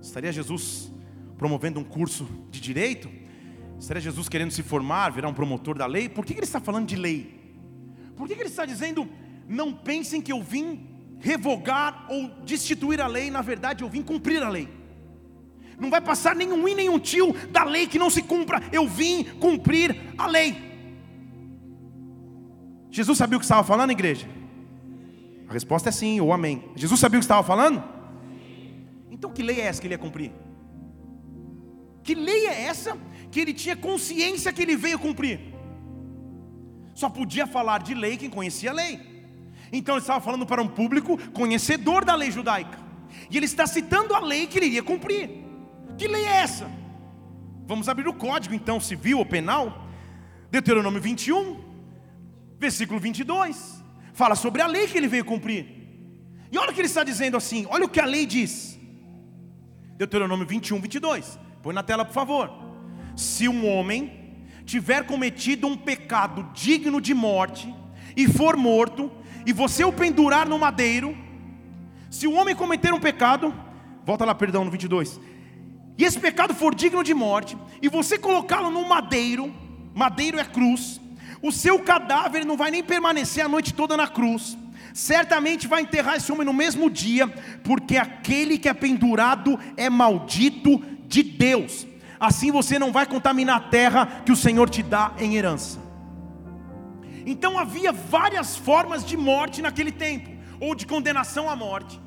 [0.01, 0.91] Estaria Jesus
[1.37, 3.09] promovendo um curso de direito?
[3.79, 6.07] Estaria Jesus querendo se formar, virar um promotor da lei?
[6.07, 7.39] Por que ele está falando de lei?
[8.15, 9.09] Por que ele está dizendo,
[9.47, 10.90] não pensem que eu vim
[11.21, 14.67] revogar ou destituir a lei, na verdade eu vim cumprir a lei.
[15.79, 18.61] Não vai passar nenhum i, nenhum tio da lei que não se cumpra.
[18.71, 20.55] Eu vim cumprir a lei.
[22.91, 24.27] Jesus sabia o que estava falando, igreja?
[25.47, 26.63] A resposta é sim, ou amém.
[26.75, 27.83] Jesus sabia o que estava falando?
[29.09, 30.31] Então que lei é essa que ele ia cumprir?
[32.03, 32.97] Que lei é essa
[33.31, 35.39] que ele tinha consciência que ele veio cumprir?
[36.93, 39.10] Só podia falar de lei quem conhecia a lei.
[39.71, 42.77] Então ele estava falando para um público conhecedor da lei judaica.
[43.29, 45.29] E ele está citando a lei que ele iria cumprir.
[45.97, 46.69] Que lei é essa?
[47.65, 49.87] Vamos abrir o código então civil ou penal.
[50.49, 51.63] Deuteronômio 21,
[52.59, 53.81] versículo 22.
[54.13, 55.65] Fala sobre a lei que ele veio cumprir.
[56.51, 58.77] E olha o que ele está dizendo assim, olha o que a lei diz.
[59.95, 61.39] Deuteronômio 21, 22.
[61.63, 62.51] Põe na tela, por favor.
[63.15, 67.73] Se um homem tiver cometido um pecado digno de morte
[68.17, 69.11] e for morto,
[69.45, 71.17] e você o pendurar no madeiro,
[72.09, 73.53] se o homem cometer um pecado,
[74.05, 75.19] volta lá, perdão, no 22.
[75.97, 79.53] E esse pecado for digno de morte, e você colocá-lo no madeiro,
[79.93, 80.99] madeiro é cruz,
[81.41, 84.57] o seu cadáver não vai nem permanecer a noite toda na cruz,
[84.93, 87.27] certamente vai enterrar esse homem no mesmo dia,
[87.63, 91.87] porque aquele que é pendurado é maldito de Deus.
[92.19, 95.90] Assim você não vai contaminar a terra que o Senhor te dá em herança.
[97.25, 100.29] Então havia várias formas de morte naquele tempo,
[100.59, 101.99] ou de condenação à morte.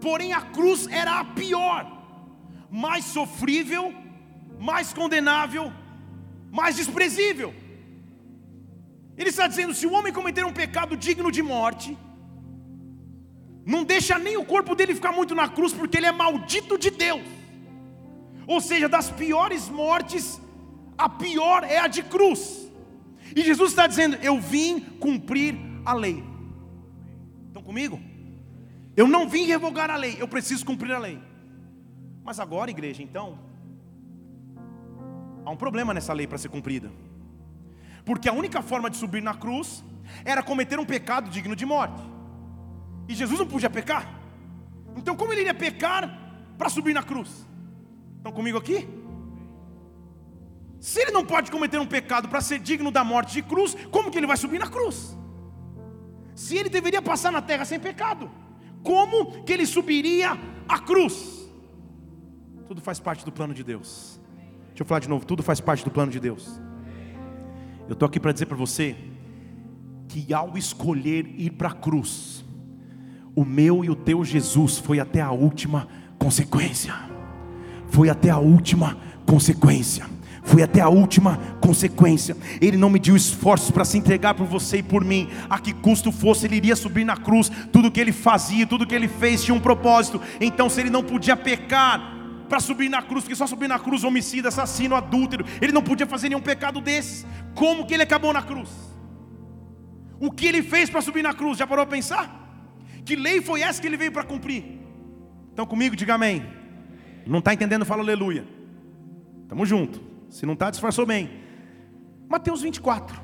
[0.00, 1.86] Porém a cruz era a pior,
[2.70, 3.94] mais sofrível,
[4.58, 5.72] mais condenável,
[6.50, 7.54] mais desprezível.
[9.16, 11.96] Ele está dizendo: se o homem cometer um pecado digno de morte,
[13.64, 16.90] não deixa nem o corpo dele ficar muito na cruz, porque ele é maldito de
[16.90, 17.22] Deus.
[18.46, 20.40] Ou seja, das piores mortes,
[20.98, 22.61] a pior é a de cruz.
[23.34, 26.22] E Jesus está dizendo: Eu vim cumprir a lei.
[27.48, 28.00] Estão comigo?
[28.96, 31.18] Eu não vim revogar a lei, eu preciso cumprir a lei.
[32.24, 33.38] Mas agora, igreja, então,
[35.44, 36.90] há um problema nessa lei para ser cumprida.
[38.04, 39.82] Porque a única forma de subir na cruz
[40.24, 42.02] era cometer um pecado digno de morte.
[43.08, 44.20] E Jesus não podia pecar.
[44.96, 46.18] Então, como ele iria pecar
[46.58, 47.46] para subir na cruz?
[48.18, 48.86] Estão comigo aqui?
[50.82, 54.10] Se ele não pode cometer um pecado para ser digno da morte de cruz, como
[54.10, 55.16] que ele vai subir na cruz?
[56.34, 58.28] Se ele deveria passar na terra sem pecado,
[58.82, 60.36] como que ele subiria
[60.68, 61.48] a cruz?
[62.66, 64.20] Tudo faz parte do plano de Deus.
[64.70, 66.60] Deixa eu falar de novo, tudo faz parte do plano de Deus.
[67.86, 68.96] Eu estou aqui para dizer para você
[70.08, 72.44] que ao escolher ir para a cruz,
[73.36, 75.86] o meu e o teu Jesus foi até a última
[76.18, 76.92] consequência.
[77.86, 80.10] Foi até a última consequência
[80.42, 82.36] foi até a última consequência.
[82.60, 85.28] Ele não mediu esforços para se entregar por você e por mim.
[85.48, 87.50] A que custo fosse, ele iria subir na cruz.
[87.72, 90.20] Tudo que ele fazia, tudo que ele fez tinha um propósito.
[90.40, 94.04] Então, se ele não podia pecar para subir na cruz, porque só subir na cruz,
[94.04, 97.24] homicida, assassino, adúltero, ele não podia fazer nenhum pecado desses.
[97.54, 98.68] Como que ele acabou na cruz?
[100.20, 101.56] O que ele fez para subir na cruz?
[101.56, 102.40] Já parou para pensar?
[103.04, 104.80] Que lei foi essa que ele veio para cumprir?
[105.48, 105.96] Estão comigo?
[105.96, 106.44] Diga amém.
[107.26, 107.84] Não está entendendo?
[107.84, 108.44] Fala aleluia.
[109.48, 110.11] Tamo junto.
[110.32, 111.30] Se não está, disfarçou bem.
[112.26, 113.20] Mateus 24.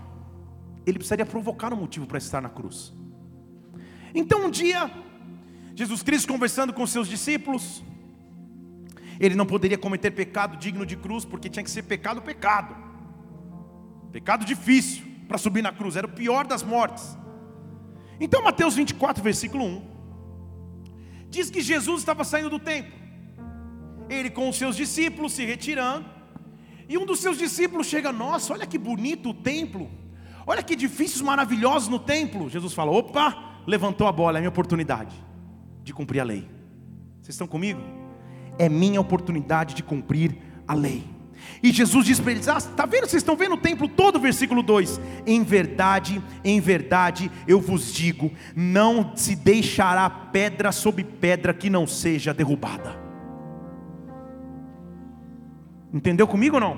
[0.87, 2.93] Ele precisaria provocar um motivo para estar na cruz.
[4.15, 4.91] Então um dia,
[5.75, 7.83] Jesus Cristo conversando com seus discípulos,
[9.19, 12.77] ele não poderia cometer pecado digno de cruz, porque tinha que ser pecado, pecado.
[14.13, 17.17] Pecado difícil para subir na cruz, era o pior das mortes.
[18.21, 19.83] Então, Mateus 24, versículo 1,
[21.31, 22.93] diz que Jesus estava saindo do templo,
[24.11, 26.18] ele com os seus discípulos se retirando,
[26.89, 29.91] e um dos seus discípulos chega, nossa, olha que bonito o templo,
[30.47, 32.49] olha que edifícios maravilhosos no templo.
[32.49, 35.15] Jesus fala: opa, levantou a bola, é minha oportunidade
[35.85, 36.49] de cumprir a lei.
[37.21, 37.81] Vocês estão comigo?
[38.59, 41.05] É minha oportunidade de cumprir a lei.
[41.63, 43.07] E Jesus diz para eles: Ah, está vendo?
[43.07, 48.33] Vocês estão vendo o templo todo, versículo 2: Em verdade, em verdade eu vos digo:
[48.57, 53.08] não se deixará pedra sobre pedra que não seja derrubada.
[55.93, 56.77] Entendeu comigo ou não?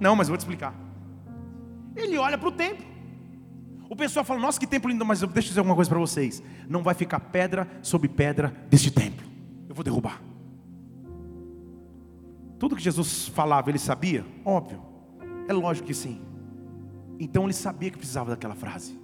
[0.00, 0.74] Não, mas eu vou te explicar.
[1.96, 2.84] Ele olha para o templo.
[3.88, 6.42] O pessoal fala: Nossa, que templo lindo, mas deixa eu dizer alguma coisa para vocês.
[6.68, 9.26] Não vai ficar pedra sobre pedra deste templo.
[9.68, 10.20] Eu vou derrubar.
[12.58, 14.24] Tudo que Jesus falava, ele sabia?
[14.44, 14.82] Óbvio.
[15.48, 16.22] É lógico que sim.
[17.18, 18.98] Então ele sabia que precisava daquela frase.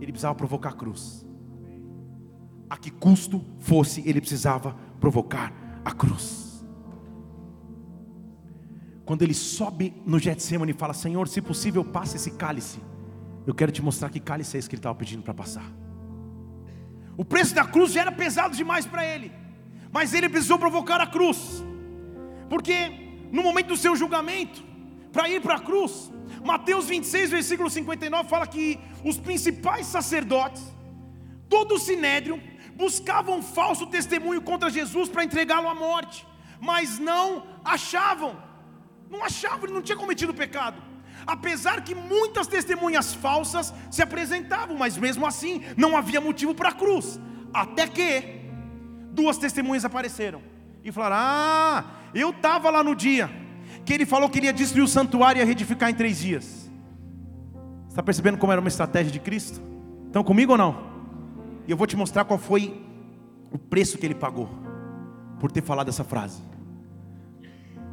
[0.00, 1.26] Ele precisava provocar a cruz.
[2.68, 5.52] A que custo fosse, ele precisava provocar
[5.84, 6.43] a cruz.
[9.04, 12.78] Quando ele sobe no Getsemane e fala: Senhor, se possível, passe esse cálice.
[13.46, 15.70] Eu quero te mostrar que cálice é esse que ele estava pedindo para passar.
[17.16, 19.30] O preço da cruz já era pesado demais para ele,
[19.92, 21.62] mas ele precisou provocar a cruz,
[22.48, 24.64] porque no momento do seu julgamento,
[25.12, 26.10] para ir para a cruz,
[26.44, 30.62] Mateus 26, versículo 59 fala que os principais sacerdotes,
[31.48, 32.42] todo o sinédrio,
[32.74, 36.26] buscavam falso testemunho contra Jesus para entregá-lo à morte,
[36.60, 38.36] mas não achavam.
[39.14, 40.82] Não achava, ele não tinha cometido pecado.
[41.24, 46.72] Apesar que muitas testemunhas falsas se apresentavam, mas mesmo assim não havia motivo para a
[46.72, 47.20] cruz.
[47.52, 48.40] Até que
[49.12, 50.42] duas testemunhas apareceram
[50.82, 53.30] e falaram: Ah, eu estava lá no dia
[53.84, 56.70] que ele falou que iria destruir o santuário e reedificar em três dias.
[57.88, 59.62] Está percebendo como era uma estratégia de Cristo?
[60.06, 60.92] Estão comigo ou não?
[61.66, 62.84] E eu vou te mostrar qual foi
[63.52, 64.48] o preço que ele pagou
[65.38, 66.42] por ter falado essa frase.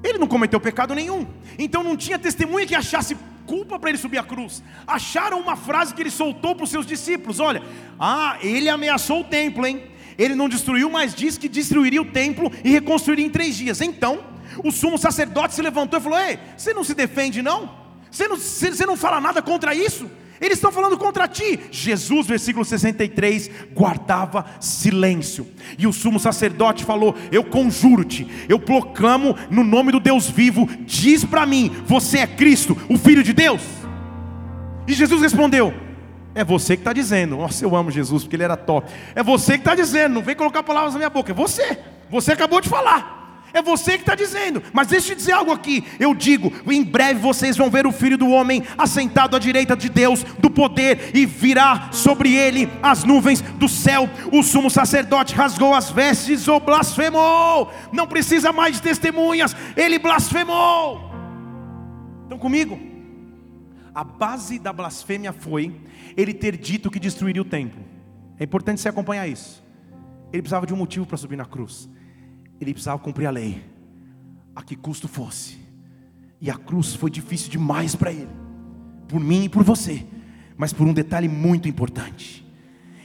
[0.04, 1.28] Ele não cometeu pecado nenhum,
[1.60, 4.64] então não tinha testemunha que achasse culpa para ele subir a cruz.
[4.88, 7.62] Acharam uma frase que ele soltou para os seus discípulos: Olha,
[8.00, 9.84] ah, ele ameaçou o templo, hein?
[10.18, 13.82] Ele não destruiu, mas disse que destruiria o templo e reconstruiria em três dias.
[13.82, 14.24] Então,
[14.64, 17.70] o sumo sacerdote se levantou e falou: Ei, você não se defende, não?
[18.10, 20.10] Você não, você não fala nada contra isso?
[20.42, 21.60] Eles estão falando contra ti.
[21.70, 25.48] Jesus, versículo 63, guardava silêncio.
[25.78, 31.24] E o sumo sacerdote falou: Eu conjuro-te, eu proclamo no nome do Deus vivo, diz
[31.24, 33.62] para mim: Você é Cristo, o Filho de Deus?
[34.88, 35.72] E Jesus respondeu:
[36.34, 37.38] É você que está dizendo.
[37.38, 38.92] Nossa, eu amo Jesus porque ele era top.
[39.14, 41.78] É você que está dizendo, não vem colocar palavras na minha boca, é você.
[42.10, 43.21] Você acabou de falar.
[43.54, 45.84] É você que está dizendo, mas deixa eu dizer algo aqui.
[46.00, 49.90] Eu digo: em breve vocês vão ver o filho do homem assentado à direita de
[49.90, 54.10] Deus, do poder, e virá sobre ele as nuvens do céu.
[54.32, 57.72] O sumo sacerdote rasgou as vestes ou blasfemou.
[57.92, 61.12] Não precisa mais de testemunhas, ele blasfemou.
[62.24, 62.80] Estão comigo?
[63.94, 65.76] A base da blasfêmia foi
[66.16, 67.84] ele ter dito que destruiria o templo.
[68.40, 69.62] É importante você acompanhar isso.
[70.32, 71.90] Ele precisava de um motivo para subir na cruz
[72.62, 73.64] ele precisava cumprir a lei,
[74.56, 75.60] a que custo fosse.
[76.40, 78.30] E a cruz foi difícil demais para ele,
[79.08, 80.06] por mim e por você,
[80.56, 82.41] mas por um detalhe muito importante.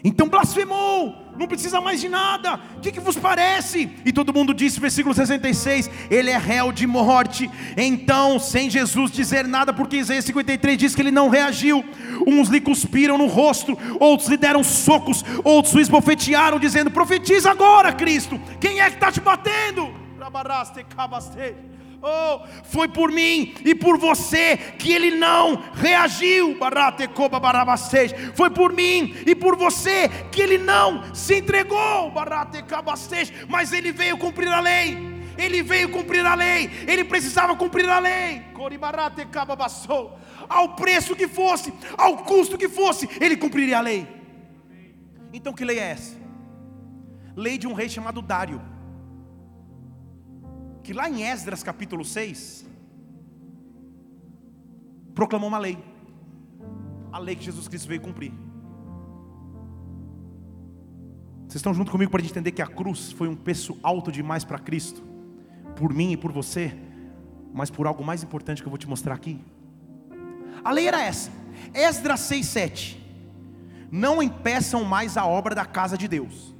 [0.06, 3.90] Então blasfemou, não precisa mais de nada, o que, que vos parece?
[4.04, 7.50] E todo mundo disse, versículo 66, ele é réu de morte.
[7.76, 11.84] Então, sem Jesus dizer nada, porque Isaías 53 diz que ele não reagiu.
[12.24, 17.92] Uns lhe cuspiram no rosto, outros lhe deram socos, outros o esbofetearam, dizendo: Profetiza agora,
[17.92, 19.92] Cristo, quem é que está te batendo?
[22.02, 26.56] Oh, foi por mim e por você que ele não reagiu.
[28.34, 32.12] Foi por mim e por você que ele não se entregou.
[33.48, 34.98] Mas ele veio cumprir a lei.
[35.38, 36.70] Ele veio cumprir a lei.
[36.86, 38.42] Ele precisava cumprir a lei.
[40.48, 44.06] Ao preço que fosse, ao custo que fosse, ele cumpriria a lei.
[45.32, 46.16] Então que lei é essa?
[47.34, 48.75] Lei de um rei chamado Dário
[50.86, 52.64] que lá em Esdras capítulo 6,
[55.12, 55.76] proclamou uma lei,
[57.10, 58.32] a lei que Jesus Cristo veio cumprir.
[61.40, 64.60] Vocês estão junto comigo para entender que a cruz foi um preço alto demais para
[64.60, 65.02] Cristo,
[65.74, 66.72] por mim e por você,
[67.52, 69.40] mas por algo mais importante que eu vou te mostrar aqui.
[70.62, 71.32] A lei era essa,
[71.74, 72.96] Esdras 6,7.
[73.90, 76.54] Não impeçam mais a obra da casa de Deus.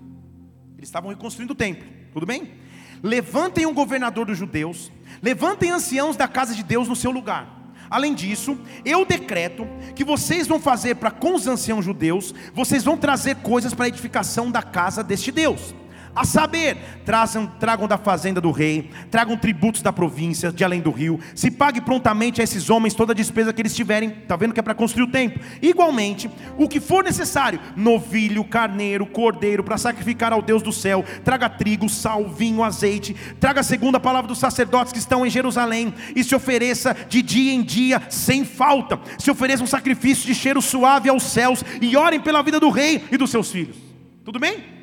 [0.77, 2.66] Eles estavam reconstruindo o templo, tudo bem?
[3.03, 4.91] Levantem um governador dos judeus,
[5.23, 7.57] levantem anciãos da casa de Deus no seu lugar.
[7.89, 12.97] Além disso, eu decreto que vocês vão fazer para com os anciãos judeus, vocês vão
[12.97, 15.75] trazer coisas para a edificação da casa deste Deus.
[16.17, 20.91] A saber, trazam, tragam da fazenda do rei, tragam tributos da província, de além do
[20.91, 24.55] rio, se pague prontamente a esses homens toda a despesa que eles tiverem, está vendo
[24.55, 25.43] que é para construir o templo.
[25.61, 31.51] Igualmente, o que for necessário, novilho, carneiro, cordeiro, para sacrificar ao Deus do céu, traga
[31.51, 36.35] trigo, sal, vinho, azeite, traga a palavra dos sacerdotes que estão em Jerusalém, e se
[36.35, 41.25] ofereça de dia em dia, sem falta, se ofereça um sacrifício de cheiro suave aos
[41.25, 43.77] céus, e orem pela vida do rei e dos seus filhos.
[44.25, 44.76] Tudo bem?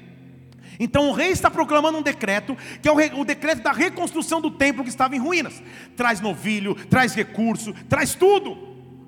[0.80, 4.51] Então o rei está proclamando um decreto, que é o, o, decreto da reconstrução do
[4.51, 5.61] templo que estava em ruínas.
[5.95, 8.57] Traz novilho, traz recurso, traz tudo.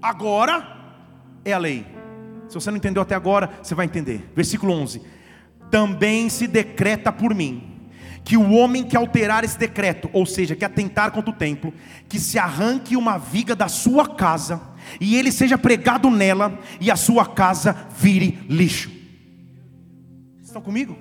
[0.01, 0.67] Agora
[1.43, 1.85] é a lei.
[2.47, 4.29] Se você não entendeu até agora, você vai entender.
[4.35, 5.01] Versículo 11:
[5.71, 7.75] Também se decreta por mim
[8.23, 11.71] que o homem que alterar esse decreto, ou seja, que atentar contra o templo,
[12.09, 14.59] que se arranque uma viga da sua casa
[14.99, 18.91] e ele seja pregado nela e a sua casa vire lixo.
[20.41, 20.97] Estão comigo?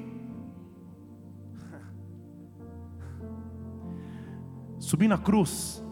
[4.84, 5.82] Subir na cruz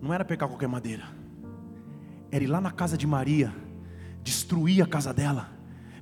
[0.00, 1.02] não era pegar qualquer madeira,
[2.30, 3.52] era ir lá na casa de Maria,
[4.22, 5.50] destruir a casa dela,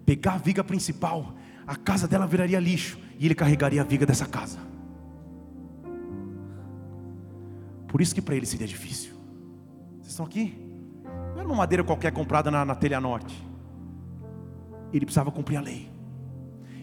[0.05, 1.35] pegar a viga principal,
[1.66, 4.59] a casa dela viraria lixo e ele carregaria a viga dessa casa.
[7.89, 9.14] Por isso que para ele seria difícil.
[9.95, 10.55] Vocês estão aqui?
[11.33, 13.35] Não era uma madeira qualquer comprada na, na telha norte.
[14.93, 15.91] Ele precisava cumprir a lei.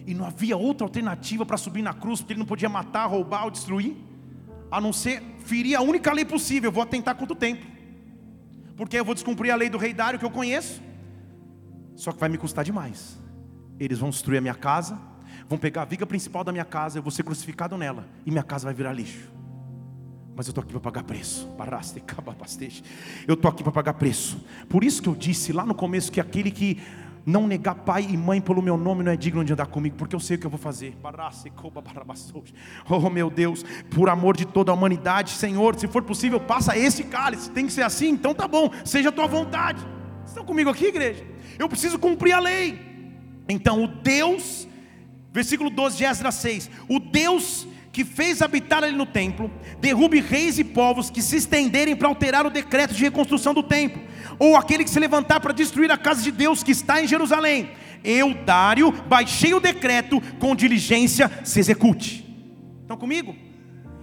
[0.04, 3.44] E não havia outra alternativa para subir na cruz, porque ele não podia matar, roubar
[3.44, 4.09] ou destruir
[4.70, 7.68] a não ser ferir a única lei possível, vou atentar contra o templo.
[8.76, 10.80] porque eu vou descumprir a lei do rei Dário que eu conheço.
[11.96, 13.18] Só que vai me custar demais.
[13.78, 14.98] Eles vão destruir a minha casa,
[15.46, 18.42] vão pegar a viga principal da minha casa, eu vou ser crucificado nela e minha
[18.42, 19.30] casa vai virar lixo.
[20.34, 21.46] Mas eu estou aqui para pagar preço.
[23.28, 24.42] Eu estou aqui para pagar preço.
[24.68, 26.80] Por isso que eu disse lá no começo que aquele que
[27.24, 30.14] não negar pai e mãe pelo meu nome não é digno de andar comigo, porque
[30.14, 30.96] eu sei o que eu vou fazer.
[32.88, 37.04] Oh meu Deus, por amor de toda a humanidade, Senhor, se for possível, passa esse
[37.04, 37.50] cálice.
[37.50, 39.84] Tem que ser assim, então tá bom, seja a tua vontade.
[40.26, 41.24] Estão comigo aqui, igreja?
[41.58, 42.78] Eu preciso cumprir a lei.
[43.48, 44.68] Então, o Deus,
[45.32, 50.58] versículo 12 de Esdras 6, o Deus que fez habitar ali no templo, derrube reis
[50.58, 54.00] e povos que se estenderem para alterar o decreto de reconstrução do templo,
[54.38, 57.70] ou aquele que se levantar para destruir a casa de Deus que está em Jerusalém.
[58.04, 62.26] Eu, Dário, baixei o decreto, com diligência se execute.
[62.82, 63.34] Estão comigo?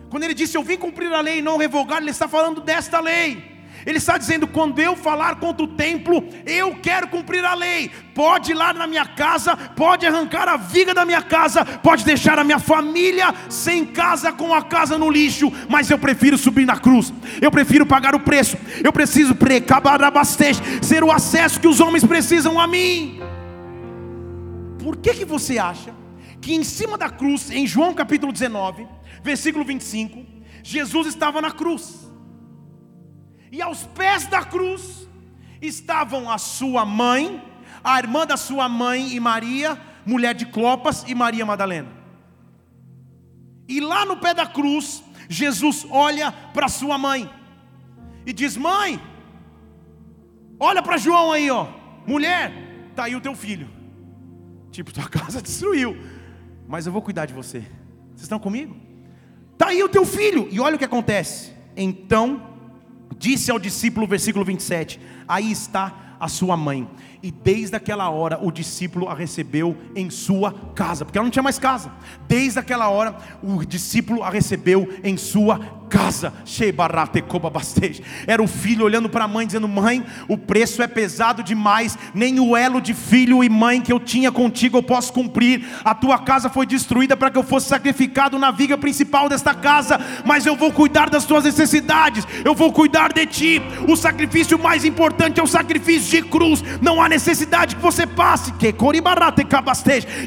[0.10, 3.00] Quando ele disse eu vim cumprir a lei e não revogar, ele está falando desta
[3.00, 3.57] lei.
[3.88, 7.90] Ele está dizendo: quando eu falar contra o templo, eu quero cumprir a lei.
[8.14, 12.38] Pode ir lá na minha casa, pode arrancar a viga da minha casa, pode deixar
[12.38, 16.78] a minha família sem casa, com a casa no lixo, mas eu prefiro subir na
[16.78, 19.98] cruz, eu prefiro pagar o preço, eu preciso precabar
[20.82, 23.22] ser o acesso que os homens precisam a mim.
[24.80, 25.94] Por que, que você acha
[26.42, 28.86] que em cima da cruz, em João capítulo 19,
[29.24, 30.26] versículo 25,
[30.62, 32.07] Jesus estava na cruz?
[33.52, 35.08] E aos pés da cruz
[35.62, 37.44] estavam a sua mãe,
[37.84, 41.90] a irmã da sua mãe e Maria, mulher de Clopas e Maria Madalena.
[43.68, 47.30] E lá no pé da cruz, Jesus olha para sua mãe
[48.26, 49.02] e diz: Mãe,
[50.60, 51.68] olha para João aí, ó,
[52.06, 53.70] mulher, tá aí o teu filho.
[54.72, 55.98] Tipo, tua casa destruiu,
[56.68, 57.60] mas eu vou cuidar de você.
[57.60, 58.76] Vocês estão comigo?
[59.58, 60.48] Tá aí o teu filho.
[60.52, 61.52] E olha o que acontece.
[61.76, 62.47] Então
[63.18, 66.88] Disse ao discípulo, versículo 27, aí está a sua mãe.
[67.22, 71.44] E desde aquela hora o discípulo a recebeu em sua casa, porque ela não tinha
[71.44, 71.92] mais casa.
[72.28, 75.60] Desde aquela hora o discípulo a recebeu em sua
[75.90, 76.34] casa.
[78.28, 82.40] Era o filho olhando para a mãe, dizendo: Mãe, o preço é pesado demais, nem
[82.40, 85.66] o elo de filho e mãe que eu tinha contigo eu posso cumprir.
[85.84, 90.00] A tua casa foi destruída para que eu fosse sacrificado na viga principal desta casa,
[90.26, 93.62] mas eu vou cuidar das tuas necessidades, eu vou cuidar de ti.
[93.88, 96.64] O sacrifício mais importante é o sacrifício de cruz.
[96.82, 98.74] Não há necessidade que você passe, que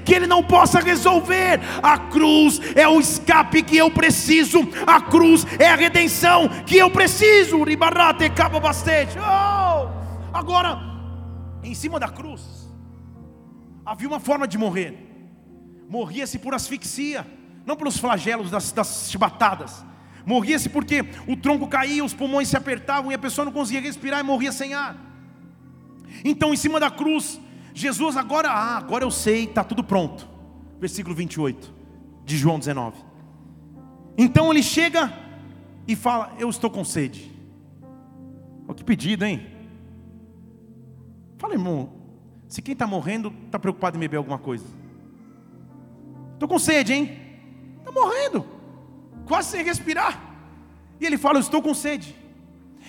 [0.05, 1.61] que ele não possa resolver.
[1.83, 4.61] A cruz é o escape que eu preciso.
[4.87, 7.59] A cruz é a redenção que eu preciso.
[9.19, 9.91] Oh!
[10.33, 10.79] Agora,
[11.63, 12.71] em cima da cruz,
[13.85, 15.07] havia uma forma de morrer.
[15.89, 17.27] Morria-se por asfixia,
[17.67, 19.85] não pelos flagelos das, das chibatadas.
[20.25, 24.21] Morria-se porque o tronco caía, os pulmões se apertavam e a pessoa não conseguia respirar
[24.21, 25.10] e morria sem ar.
[26.25, 27.41] Então, em cima da cruz,
[27.75, 30.29] Jesus agora, ah, agora eu sei, está tudo pronto.
[30.79, 31.73] Versículo 28
[32.25, 32.97] de João 19.
[34.17, 35.13] Então ele chega
[35.87, 37.31] e fala: Eu estou com sede.
[38.69, 39.47] Oh, que pedido, hein?
[41.39, 41.93] Fala, irmão,
[42.47, 44.65] se quem está morrendo está preocupado em beber alguma coisa.
[46.35, 47.19] Estou com sede, hein?
[47.79, 48.47] Está morrendo,
[49.27, 50.21] quase sem respirar.
[51.01, 52.15] E ele fala: Eu estou com sede.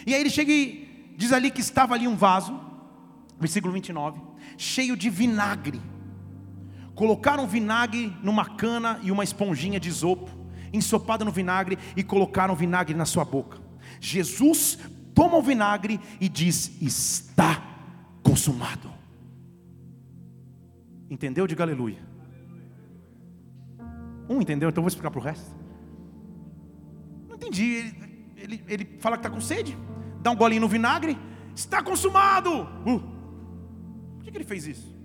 [0.06, 2.60] E aí ele chega e diz ali que estava ali um vaso,
[3.42, 4.22] versículo 29,
[4.58, 5.82] cheio de vinagre.
[6.96, 10.30] Colocaram vinagre numa cana e uma esponjinha de isopo
[10.72, 13.60] ensopada no vinagre e colocaram vinagre na sua boca.
[14.00, 14.78] Jesus
[15.14, 17.62] toma o vinagre e diz: Está
[18.24, 18.90] consumado.
[21.10, 21.46] Entendeu?
[21.48, 22.00] Diga aleluia.
[24.30, 24.70] Um entendeu?
[24.70, 25.54] Então vou explicar para o resto.
[27.28, 27.64] Não entendi.
[27.64, 29.78] Ele, ele, ele fala que está com sede,
[30.22, 31.18] dá um golinho no vinagre,
[31.56, 32.68] está consumado.
[32.86, 33.21] Uh.
[34.32, 34.96] Que, que ele fez isso?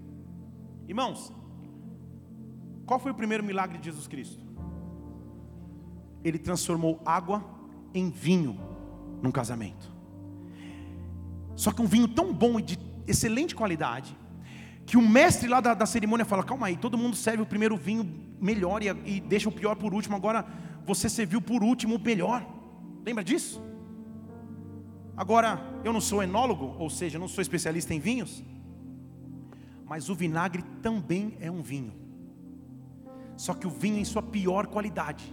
[0.89, 1.33] Irmãos,
[2.87, 4.47] qual foi o primeiro milagre de Jesus Cristo?
[6.29, 7.45] ele transformou água
[7.95, 8.59] em vinho
[9.23, 9.95] num casamento.
[11.55, 14.17] Só que um vinho tão bom e de excelente qualidade,
[14.85, 17.77] que o mestre lá da, da cerimônia fala: calma aí, todo mundo serve o primeiro
[17.77, 18.05] vinho
[18.41, 20.45] melhor e, e deixa o pior por último, agora
[20.85, 22.45] você serviu por último o melhor.
[23.05, 23.63] Lembra disso?
[25.17, 28.43] Agora, eu não sou enólogo, ou seja, não sou especialista em vinhos,
[29.87, 31.95] mas o vinagre também é um vinho.
[33.37, 35.33] Só que o vinho em sua pior qualidade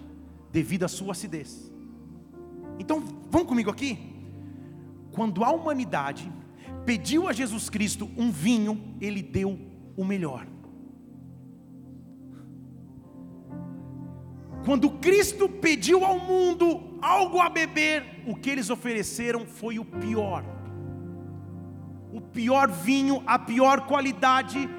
[0.52, 1.72] devido à sua acidez.
[2.78, 3.98] Então, vamos comigo aqui?
[5.12, 6.32] Quando a humanidade
[6.86, 9.60] pediu a Jesus Cristo um vinho, ele deu
[9.96, 10.48] o melhor.
[14.66, 20.44] Quando Cristo pediu ao mundo algo a beber, o que eles ofereceram foi o pior.
[22.14, 24.70] O pior vinho, a pior qualidade,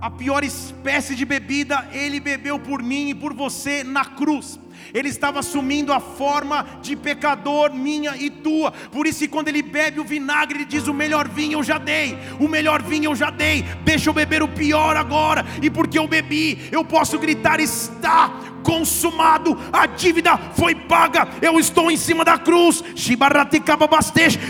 [0.00, 4.58] a pior espécie de bebida, ele bebeu por mim e por você na cruz.
[4.94, 8.70] Ele estava assumindo a forma de pecador minha e tua.
[8.70, 12.16] Por isso, quando ele bebe o vinagre, ele diz: O melhor vinho eu já dei,
[12.38, 13.62] o melhor vinho eu já dei.
[13.84, 15.44] Deixa eu beber o pior agora.
[15.60, 18.30] E porque eu bebi, eu posso gritar: Está
[18.62, 21.28] consumado, a dívida foi paga.
[21.42, 22.82] Eu estou em cima da cruz.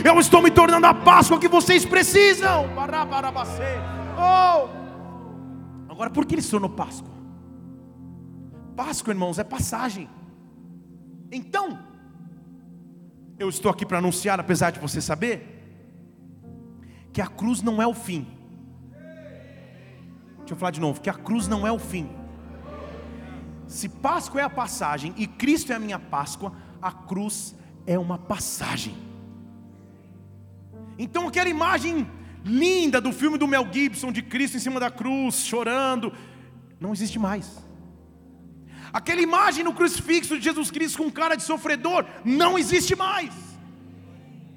[0.04, 2.68] Eu estou me tornando a Páscoa que vocês precisam.
[4.18, 4.77] Oh!
[5.98, 7.10] Agora, por que ele se Páscoa?
[8.76, 10.08] Páscoa, irmãos, é passagem.
[11.32, 11.76] Então,
[13.36, 15.34] eu estou aqui para anunciar, apesar de você saber,
[17.12, 18.28] que a cruz não é o fim.
[20.38, 22.08] Deixa eu falar de novo, que a cruz não é o fim.
[23.66, 28.18] Se Páscoa é a passagem e Cristo é a minha Páscoa, a cruz é uma
[28.18, 28.94] passagem.
[30.96, 32.08] Então aquela imagem
[32.44, 36.12] linda do filme do Mel Gibson de Cristo em cima da cruz, chorando,
[36.80, 37.62] não existe mais.
[38.92, 43.34] Aquela imagem no crucifixo de Jesus Cristo com cara de sofredor não existe mais.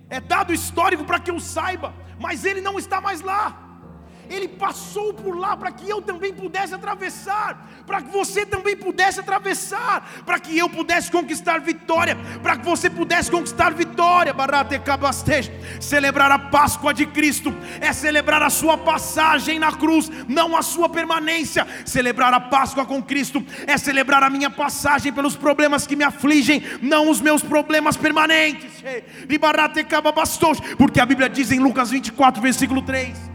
[0.10, 3.61] É dado histórico para que eu saiba, mas ele não está mais lá.
[4.32, 9.20] Ele passou por lá para que eu também pudesse atravessar, para que você também pudesse
[9.20, 14.34] atravessar, para que eu pudesse conquistar vitória, para que você pudesse conquistar vitória.
[15.82, 20.88] Celebrar a Páscoa de Cristo é celebrar a sua passagem na cruz, não a sua
[20.88, 21.68] permanência.
[21.86, 26.64] Celebrar a Páscoa com Cristo é celebrar a minha passagem pelos problemas que me afligem,
[26.82, 28.82] não os meus problemas permanentes.
[30.78, 33.32] Porque a Bíblia diz em Lucas 24, versículo 3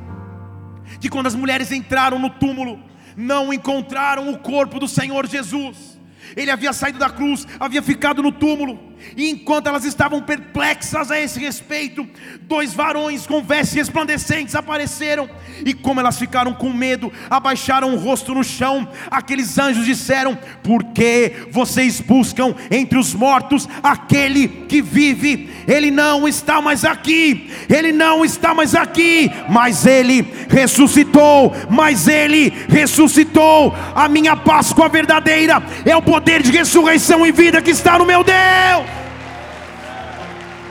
[1.01, 2.80] que quando as mulheres entraram no túmulo,
[3.16, 5.99] não encontraram o corpo do Senhor Jesus.
[6.37, 8.95] Ele havia saído da cruz, havia ficado no túmulo.
[9.16, 12.07] E enquanto elas estavam perplexas a esse respeito,
[12.42, 15.28] dois varões com vestes resplandecentes apareceram.
[15.64, 18.88] E como elas ficaram com medo, abaixaram o rosto no chão.
[19.11, 25.51] Aqueles anjos disseram: Por que vocês buscam entre os mortos aquele que vive?
[25.66, 31.55] Ele não está mais aqui, ele não está mais aqui, mas ele ressuscitou.
[31.70, 33.74] Mas ele ressuscitou.
[33.94, 38.22] A minha Páscoa verdadeira é o poder de ressurreição e vida que está no meu
[38.22, 38.95] Deus.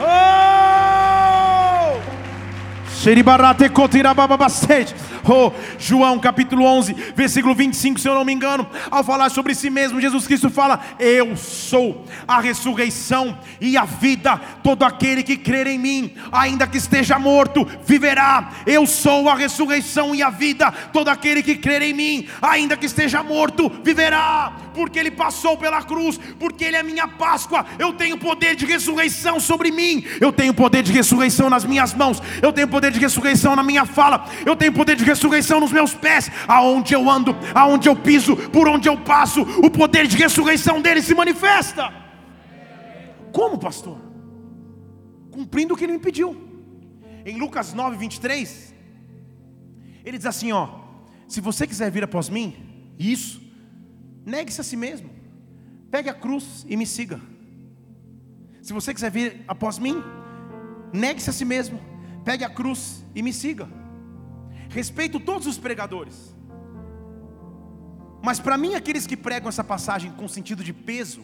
[0.07, 0.94] Oh!
[5.27, 9.69] Oh, João capítulo 11, versículo 25, se eu não me engano, ao falar sobre si
[9.69, 14.39] mesmo, Jesus Cristo fala: Eu sou a ressurreição e a vida.
[14.63, 18.51] Todo aquele que crer em mim, ainda que esteja morto, viverá.
[18.65, 20.71] Eu sou a ressurreição e a vida.
[20.91, 24.51] Todo aquele que crer em mim, ainda que esteja morto, viverá.
[24.73, 27.65] Porque ele passou pela cruz, porque ele é minha Páscoa.
[27.79, 30.03] Eu tenho poder de ressurreição sobre mim.
[30.19, 32.21] Eu tenho poder de ressurreição nas minhas mãos.
[32.41, 34.25] Eu tenho poder de ressurreição na minha fala.
[34.45, 38.67] Eu tenho poder de ressurreição nos meus pés, aonde eu ando, aonde eu piso, por
[38.67, 41.93] onde eu passo, o poder de ressurreição dele se manifesta.
[43.31, 43.99] Como, pastor?
[45.31, 46.35] Cumprindo o que ele me pediu.
[47.25, 48.73] Em Lucas 9, 23,
[50.05, 50.69] ele diz assim: ó,
[51.27, 52.55] se você quiser vir após mim,
[52.97, 53.41] isso,
[54.25, 55.09] negue-se a si mesmo,
[55.89, 57.19] pegue a cruz e me siga.
[58.61, 60.01] Se você quiser vir após mim,
[60.93, 61.79] negue-se a si mesmo,
[62.25, 63.69] pegue a cruz e me siga.
[64.69, 66.35] Respeito todos os pregadores.
[68.21, 71.21] Mas para mim, aqueles que pregam essa passagem com sentido de peso,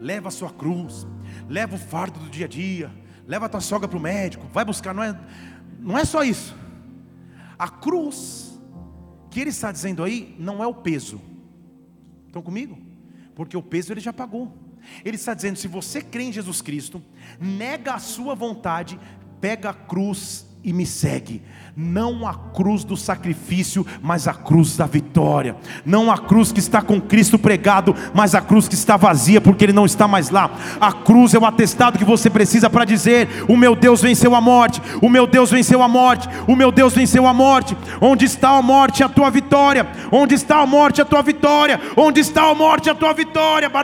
[0.00, 1.06] leva a sua cruz,
[1.48, 2.90] leva o fardo do dia a dia,
[3.26, 5.20] leva a tua sogra para o médico, vai buscar, não é,
[5.80, 6.56] não é só isso.
[7.58, 8.58] A cruz
[9.30, 11.20] que ele está dizendo aí não é o peso.
[12.26, 12.78] Estão comigo?
[13.34, 14.56] Porque o peso ele já pagou.
[15.04, 17.02] Ele está dizendo: se você crê em Jesus Cristo,
[17.40, 18.98] nega a sua vontade,
[19.40, 21.42] pega a cruz e me segue.
[21.80, 25.54] Não a cruz do sacrifício, mas a cruz da vitória.
[25.86, 29.64] Não a cruz que está com Cristo pregado, mas a cruz que está vazia porque
[29.64, 30.50] Ele não está mais lá.
[30.80, 34.40] A cruz é o atestado que você precisa para dizer: O meu Deus venceu a
[34.40, 37.76] morte, o meu Deus venceu a morte, o meu Deus venceu a morte.
[38.00, 39.86] Onde está a morte, a tua vitória?
[40.10, 41.80] Onde está a morte, a tua vitória?
[41.96, 43.80] Onde está a morte, a tua vitória?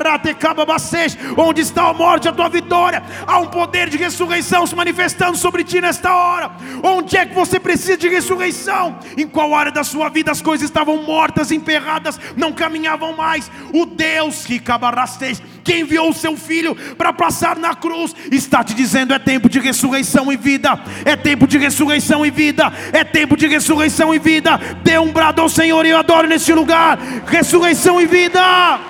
[1.39, 3.05] Onde está a morte, a tua vitória?
[3.25, 6.64] Há um poder de ressurreição se manifestando sobre ti nesta hora.
[6.83, 8.99] Onde é que você precisa de ressurreição?
[9.17, 13.51] Em qual área da sua vida as coisas estavam mortas, emperradas, não caminhavam mais?
[13.73, 18.75] O Deus que cabarasteis, que enviou o seu filho para passar na cruz, está te
[18.75, 23.37] dizendo: é tempo de ressurreição e vida, é tempo de ressurreição e vida, é tempo
[23.37, 24.59] de ressurreição e vida.
[24.83, 28.81] Dê um brado ao Senhor e eu adoro neste lugar: ressurreição e vida.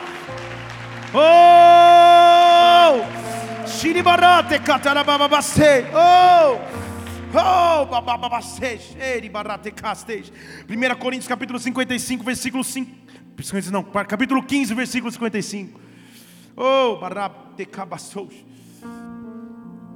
[1.12, 1.84] Oh!
[5.92, 6.83] Oh!
[7.36, 10.32] Oh, babababastej, eri baratecastej.
[10.68, 12.90] 1 Coríntios capítulo 55, versículo 5.
[13.72, 15.80] Não, capítulo 15, versículo 55.
[16.56, 17.00] Oh.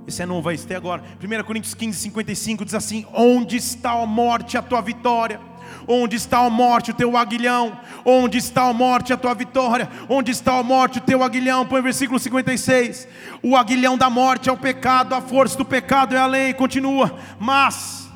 [0.09, 1.05] Esse é novo, vai ter agora.
[1.23, 5.41] 1 Coríntios 15, 55 diz assim: Onde está a morte, a tua vitória?
[5.87, 7.79] Onde está a morte, o teu aguilhão?
[8.05, 9.89] Onde está a morte, a tua vitória?
[10.09, 11.67] Onde está a morte, o teu aguilhão?
[11.67, 13.07] Põe o versículo 56.
[13.43, 16.53] O aguilhão da morte é o pecado, a força do pecado é a lei.
[16.55, 17.19] Continua.
[17.39, 18.08] Mas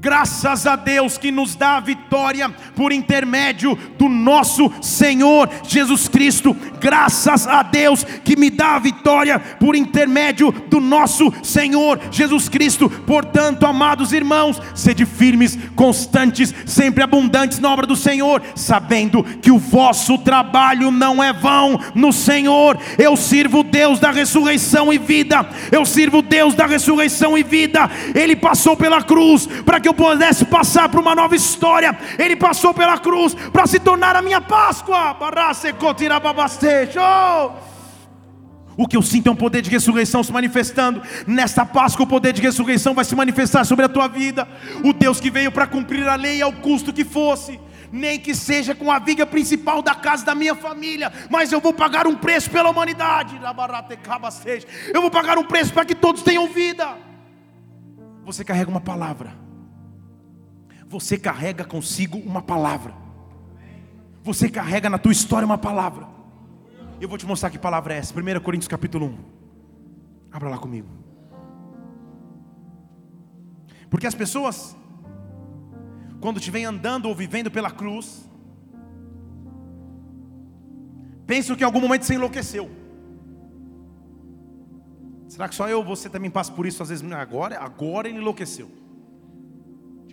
[0.00, 6.56] Graças a Deus que nos dá a vitória por intermédio do nosso Senhor Jesus Cristo.
[6.80, 12.88] Graças a Deus que me dá a vitória por intermédio do nosso Senhor Jesus Cristo.
[12.88, 19.58] Portanto, amados irmãos, sede firmes, constantes, sempre abundantes na obra do Senhor, sabendo que o
[19.58, 22.78] vosso trabalho não é vão no Senhor.
[22.96, 25.46] Eu sirvo Deus da ressurreição e vida.
[25.70, 27.90] Eu sirvo Deus da ressurreição e vida.
[28.14, 31.96] Ele passou pela cruz para que eu pudesse passar para uma nova história.
[32.18, 35.16] Ele passou pela cruz para se tornar a minha Páscoa.
[38.76, 41.02] O que eu sinto é um poder de ressurreição se manifestando.
[41.26, 44.48] Nesta Páscoa, o poder de ressurreição vai se manifestar sobre a tua vida.
[44.84, 47.60] O Deus que veio para cumprir a lei ao custo que fosse
[47.92, 51.72] nem que seja com a viga principal da casa da minha família, mas eu vou
[51.72, 53.36] pagar um preço pela humanidade.
[54.94, 56.96] Eu vou pagar um preço para que todos tenham vida.
[58.24, 59.49] Você carrega uma palavra
[60.90, 62.92] você carrega consigo uma palavra.
[64.24, 66.08] Você carrega na tua história uma palavra.
[67.00, 68.12] Eu vou te mostrar que palavra é essa.
[68.12, 69.18] 1 Coríntios capítulo 1.
[70.32, 70.88] Abra lá comigo.
[73.88, 74.76] Porque as pessoas,
[76.20, 78.28] quando te vêm andando ou vivendo pela cruz,
[81.24, 82.68] pensam que em algum momento você enlouqueceu.
[85.28, 87.12] Será que só eu ou você também passa por isso às vezes?
[87.12, 88.79] Agora, agora ele enlouqueceu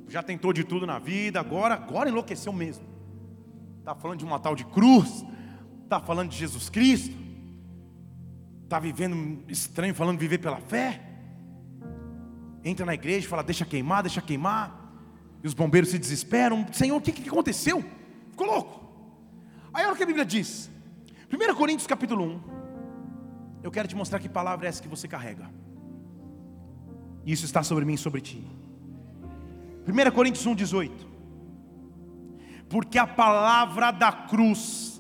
[0.08, 2.86] já tentou de tudo na vida, agora, agora enlouqueceu mesmo.
[3.80, 5.26] Está falando de uma tal de cruz,
[5.84, 7.16] está falando de Jesus Cristo,
[8.64, 11.02] está vivendo estranho, falando viver pela fé.
[12.64, 14.86] Entra na igreja e fala, deixa queimar, deixa queimar.
[15.44, 16.66] E os bombeiros se desesperam.
[16.74, 17.84] Senhor, o que, que aconteceu?
[18.32, 18.88] Ficou louco.
[19.74, 20.70] Aí olha o que a Bíblia diz.
[21.32, 22.42] 1 Coríntios capítulo 1.
[23.64, 25.50] Eu quero te mostrar que palavra é essa que você carrega.
[27.26, 28.57] Isso está sobre mim e sobre ti.
[29.88, 30.92] 1 Coríntios 1,18.
[32.70, 34.97] Porque a palavra da cruz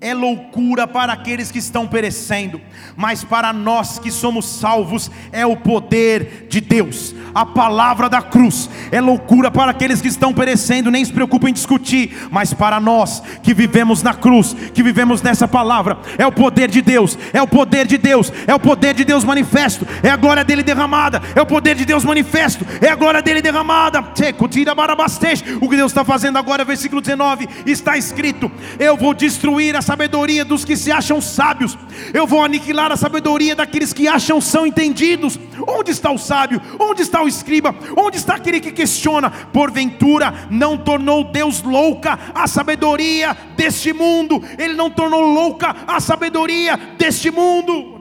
[0.00, 2.60] é loucura para aqueles que estão perecendo,
[2.96, 7.14] mas para nós que somos salvos é o poder de Deus.
[7.34, 11.52] A palavra da cruz é loucura para aqueles que estão perecendo, nem se preocupem em
[11.52, 16.70] discutir, mas para nós que vivemos na cruz, que vivemos nessa palavra, é o poder
[16.70, 20.16] de Deus, é o poder de Deus, é o poder de Deus manifesto, é a
[20.16, 23.98] glória dele derramada, é o poder de Deus manifesto, é a glória dele derramada.
[25.60, 30.44] O que Deus está fazendo agora, versículo 19, está escrito: Eu vou destruir as sabedoria
[30.44, 31.78] dos que se acham sábios,
[32.12, 35.40] eu vou aniquilar a sabedoria daqueles que acham são entendidos.
[35.66, 36.60] Onde está o sábio?
[36.78, 37.74] Onde está o escriba?
[37.96, 39.30] Onde está aquele que questiona?
[39.30, 46.78] Porventura não tornou Deus louca a sabedoria deste mundo, Ele não tornou louca a sabedoria
[46.98, 47.98] deste mundo,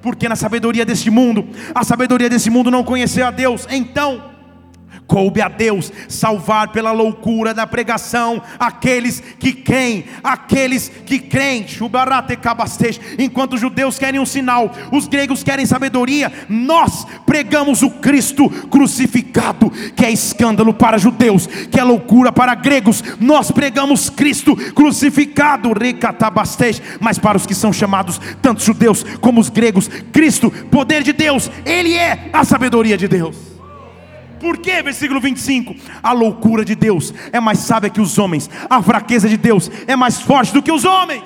[0.00, 4.31] porque na sabedoria deste mundo, a sabedoria desse mundo não conheceu a Deus, então
[5.12, 11.66] Coube a Deus salvar pela loucura da pregação aqueles que creem, aqueles que creem.
[13.18, 19.70] Enquanto os judeus querem um sinal, os gregos querem sabedoria, nós pregamos o Cristo crucificado,
[19.94, 23.04] que é escândalo para judeus, que é loucura para gregos.
[23.20, 25.68] Nós pregamos Cristo crucificado,
[26.98, 31.50] mas para os que são chamados, tanto judeus como os gregos, Cristo, poder de Deus,
[31.66, 33.51] Ele é a sabedoria de Deus.
[34.42, 34.82] Por quê?
[34.82, 39.36] Versículo 25: A loucura de Deus é mais sábia que os homens, a fraqueza de
[39.36, 41.22] Deus é mais forte do que os homens.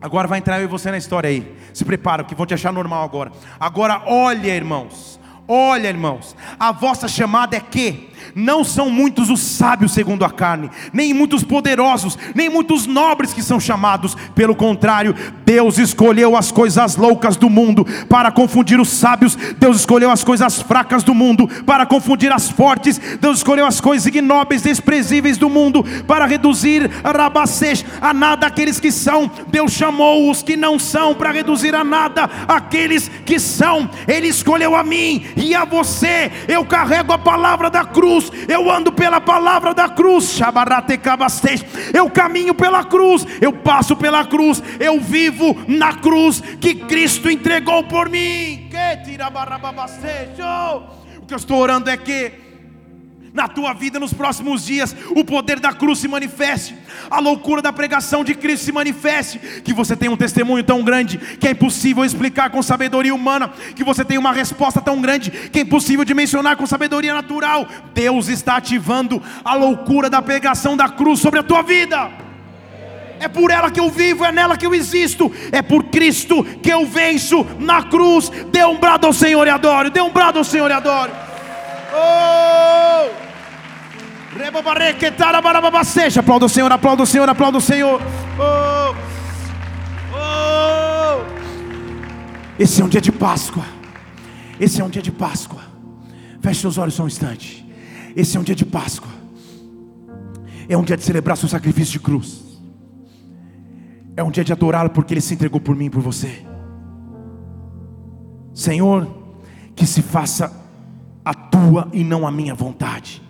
[0.00, 1.54] Agora vai entrar eu e você na história aí.
[1.74, 3.30] Se prepara, que vão te achar normal agora.
[3.60, 5.20] Agora olha, irmãos.
[5.46, 10.70] Olha, irmãos, a vossa chamada é que não são muitos os sábios segundo a carne,
[10.92, 15.14] nem muitos poderosos, nem muitos nobres que são chamados, pelo contrário,
[15.44, 20.60] Deus escolheu as coisas loucas do mundo para confundir os sábios, Deus escolheu as coisas
[20.62, 25.84] fracas do mundo para confundir as fortes, Deus escolheu as coisas ignóbeis, desprezíveis do mundo
[26.06, 26.90] para reduzir
[28.00, 32.28] a nada aqueles que são, Deus chamou os que não são para reduzir a nada
[32.46, 37.84] aqueles que são, Ele escolheu a mim e a você, eu carrego a palavra da
[37.84, 40.38] cruz cruz, eu ando pela palavra da cruz,
[41.94, 47.84] eu caminho pela cruz, eu passo pela cruz, eu vivo na cruz que Cristo entregou
[47.84, 48.68] por mim.
[51.20, 52.47] O que eu estou orando é que
[53.32, 56.74] na tua vida nos próximos dias, o poder da cruz se manifeste,
[57.10, 61.18] a loucura da pregação de Cristo se manifeste, que você tenha um testemunho tão grande
[61.18, 65.58] que é impossível explicar com sabedoria humana, que você tenha uma resposta tão grande que
[65.58, 67.66] é impossível de mencionar com sabedoria natural.
[67.94, 72.10] Deus está ativando a loucura da pregação da cruz sobre a tua vida.
[73.20, 76.70] É por ela que eu vivo, é nela que eu existo, é por Cristo que
[76.70, 78.30] eu venço na cruz.
[78.50, 81.27] Dê um brado ao Senhor e adore, dê um brado ao Senhor e adore.
[81.98, 82.38] Oh!
[86.18, 88.00] Aplauda o Senhor, aplauda o Senhor, aplauda o Senhor.
[88.38, 88.94] Oh!
[90.14, 91.24] Oh!
[92.58, 93.64] Esse é um dia de Páscoa.
[94.60, 95.60] Esse é um dia de Páscoa.
[96.40, 97.64] Feche seus olhos só um instante.
[98.16, 99.10] Esse é um dia de Páscoa.
[100.68, 102.42] É um dia de celebrar seu sacrifício de cruz.
[104.16, 106.44] É um dia de adorá-lo porque ele se entregou por mim e por você.
[108.52, 109.06] Senhor,
[109.76, 110.50] que se faça
[111.58, 113.22] tua e não a minha vontade.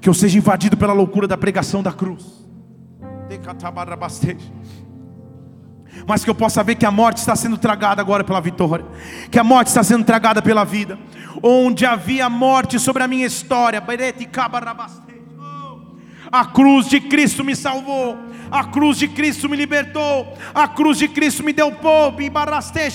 [0.00, 2.24] Que eu seja invadido pela loucura da pregação da cruz.
[6.06, 8.84] Mas que eu possa ver que a morte está sendo tragada agora pela vitória,
[9.30, 10.98] que a morte está sendo tragada pela vida.
[11.42, 13.82] Onde havia morte sobre a minha história,
[16.30, 18.18] a cruz de Cristo me salvou,
[18.50, 22.30] a cruz de Cristo me libertou, a cruz de Cristo me deu pobre,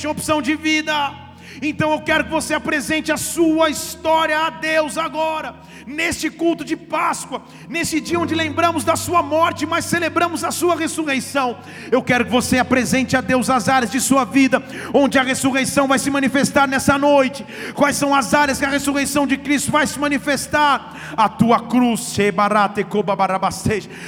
[0.09, 1.26] opção de vida.
[1.61, 5.55] Então eu quero que você apresente a sua história a Deus agora
[5.87, 10.75] neste culto de Páscoa, nesse dia onde lembramos da sua morte, mas celebramos a sua
[10.75, 11.57] ressurreição.
[11.89, 14.61] Eu quero que você apresente a Deus as áreas de sua vida,
[14.93, 17.45] onde a ressurreição vai se manifestar nessa noite.
[17.73, 21.15] Quais são as áreas que a ressurreição de Cristo vai se manifestar?
[21.15, 22.15] A tua cruz,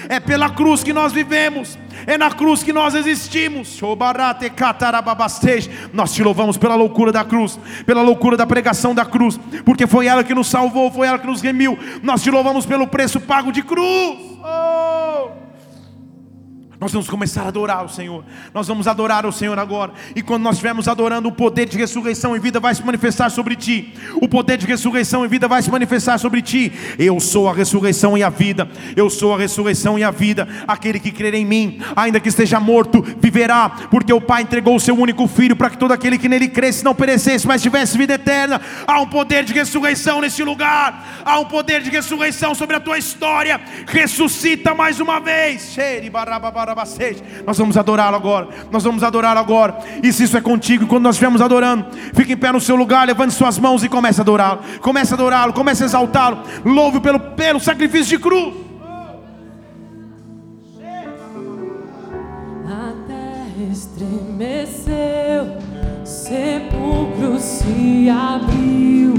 [0.09, 3.79] é pela cruz que nós vivemos, é na cruz que nós existimos.
[5.93, 10.07] Nós te louvamos pela loucura da cruz, pela loucura da pregação da cruz, porque foi
[10.07, 13.51] ela que nos salvou, foi ela que nos remiu nós te louvamos pelo preço pago
[13.51, 14.17] de cruz.
[14.43, 15.48] Oh!
[16.79, 18.23] Nós vamos começar a adorar o Senhor.
[18.53, 19.91] Nós vamos adorar o Senhor agora.
[20.15, 23.57] E quando nós estivermos adorando, o poder de ressurreição e vida vai se manifestar sobre
[23.57, 23.93] ti.
[24.15, 26.71] O poder de ressurreição e vida vai se manifestar sobre ti.
[26.97, 28.69] Eu sou a ressurreição e a vida.
[28.95, 30.47] Eu sou a ressurreição e a vida.
[30.65, 33.69] Aquele que crer em mim, ainda que esteja morto, viverá.
[33.91, 36.85] Porque o Pai entregou o seu único filho para que todo aquele que nele cresce
[36.85, 38.61] não perecesse, mas tivesse vida eterna.
[38.87, 41.23] Há um poder de ressurreição neste lugar.
[41.25, 43.59] Há um poder de ressurreição sobre a tua história.
[43.85, 45.73] Ressuscita mais uma vez.
[45.73, 46.09] Cheire
[47.45, 48.47] nós vamos adorá-lo agora.
[48.71, 49.79] Nós vamos adorá-lo agora.
[50.03, 53.07] E se isso é contigo, quando nós estivermos adorando, fique em pé no seu lugar,
[53.07, 54.59] levante suas mãos e comece a adorá-lo.
[54.81, 56.43] Comece a adorá-lo, comece a exaltá-lo.
[56.63, 58.53] Louve pelo, pelo sacrifício de cruz.
[62.65, 65.57] A terra estremeceu,
[66.05, 69.15] sepulcro se abriu,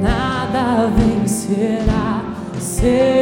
[0.00, 2.22] nada vencerá
[2.58, 3.17] seu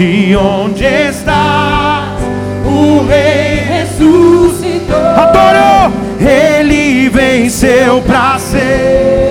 [0.00, 2.20] morte, onde estás?
[2.64, 4.96] O Rei ressuscitou.
[4.96, 5.92] Adoro!
[6.18, 9.29] Ele venceu para ser.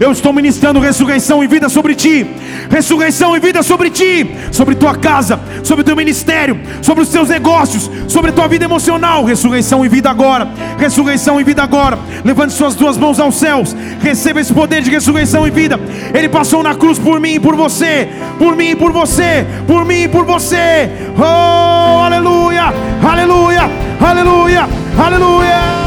[0.00, 2.26] Eu estou ministrando ressurreição e vida sobre ti.
[2.70, 7.90] Ressurreição e vida sobre ti, sobre tua casa, sobre teu ministério, sobre os teus negócios,
[8.08, 9.24] sobre tua vida emocional.
[9.24, 10.48] Ressurreição e vida agora.
[10.78, 11.98] Ressurreição e vida agora.
[12.24, 13.74] Levante suas duas mãos aos céus.
[14.00, 15.78] Receba esse poder de ressurreição e vida.
[16.12, 18.08] Ele passou na cruz por mim e por você.
[18.38, 19.46] Por mim e por você.
[19.66, 20.90] Por mim e por você.
[21.16, 22.72] Oh, aleluia!
[23.02, 23.70] Aleluia!
[24.00, 24.68] Aleluia!
[24.98, 25.83] Aleluia!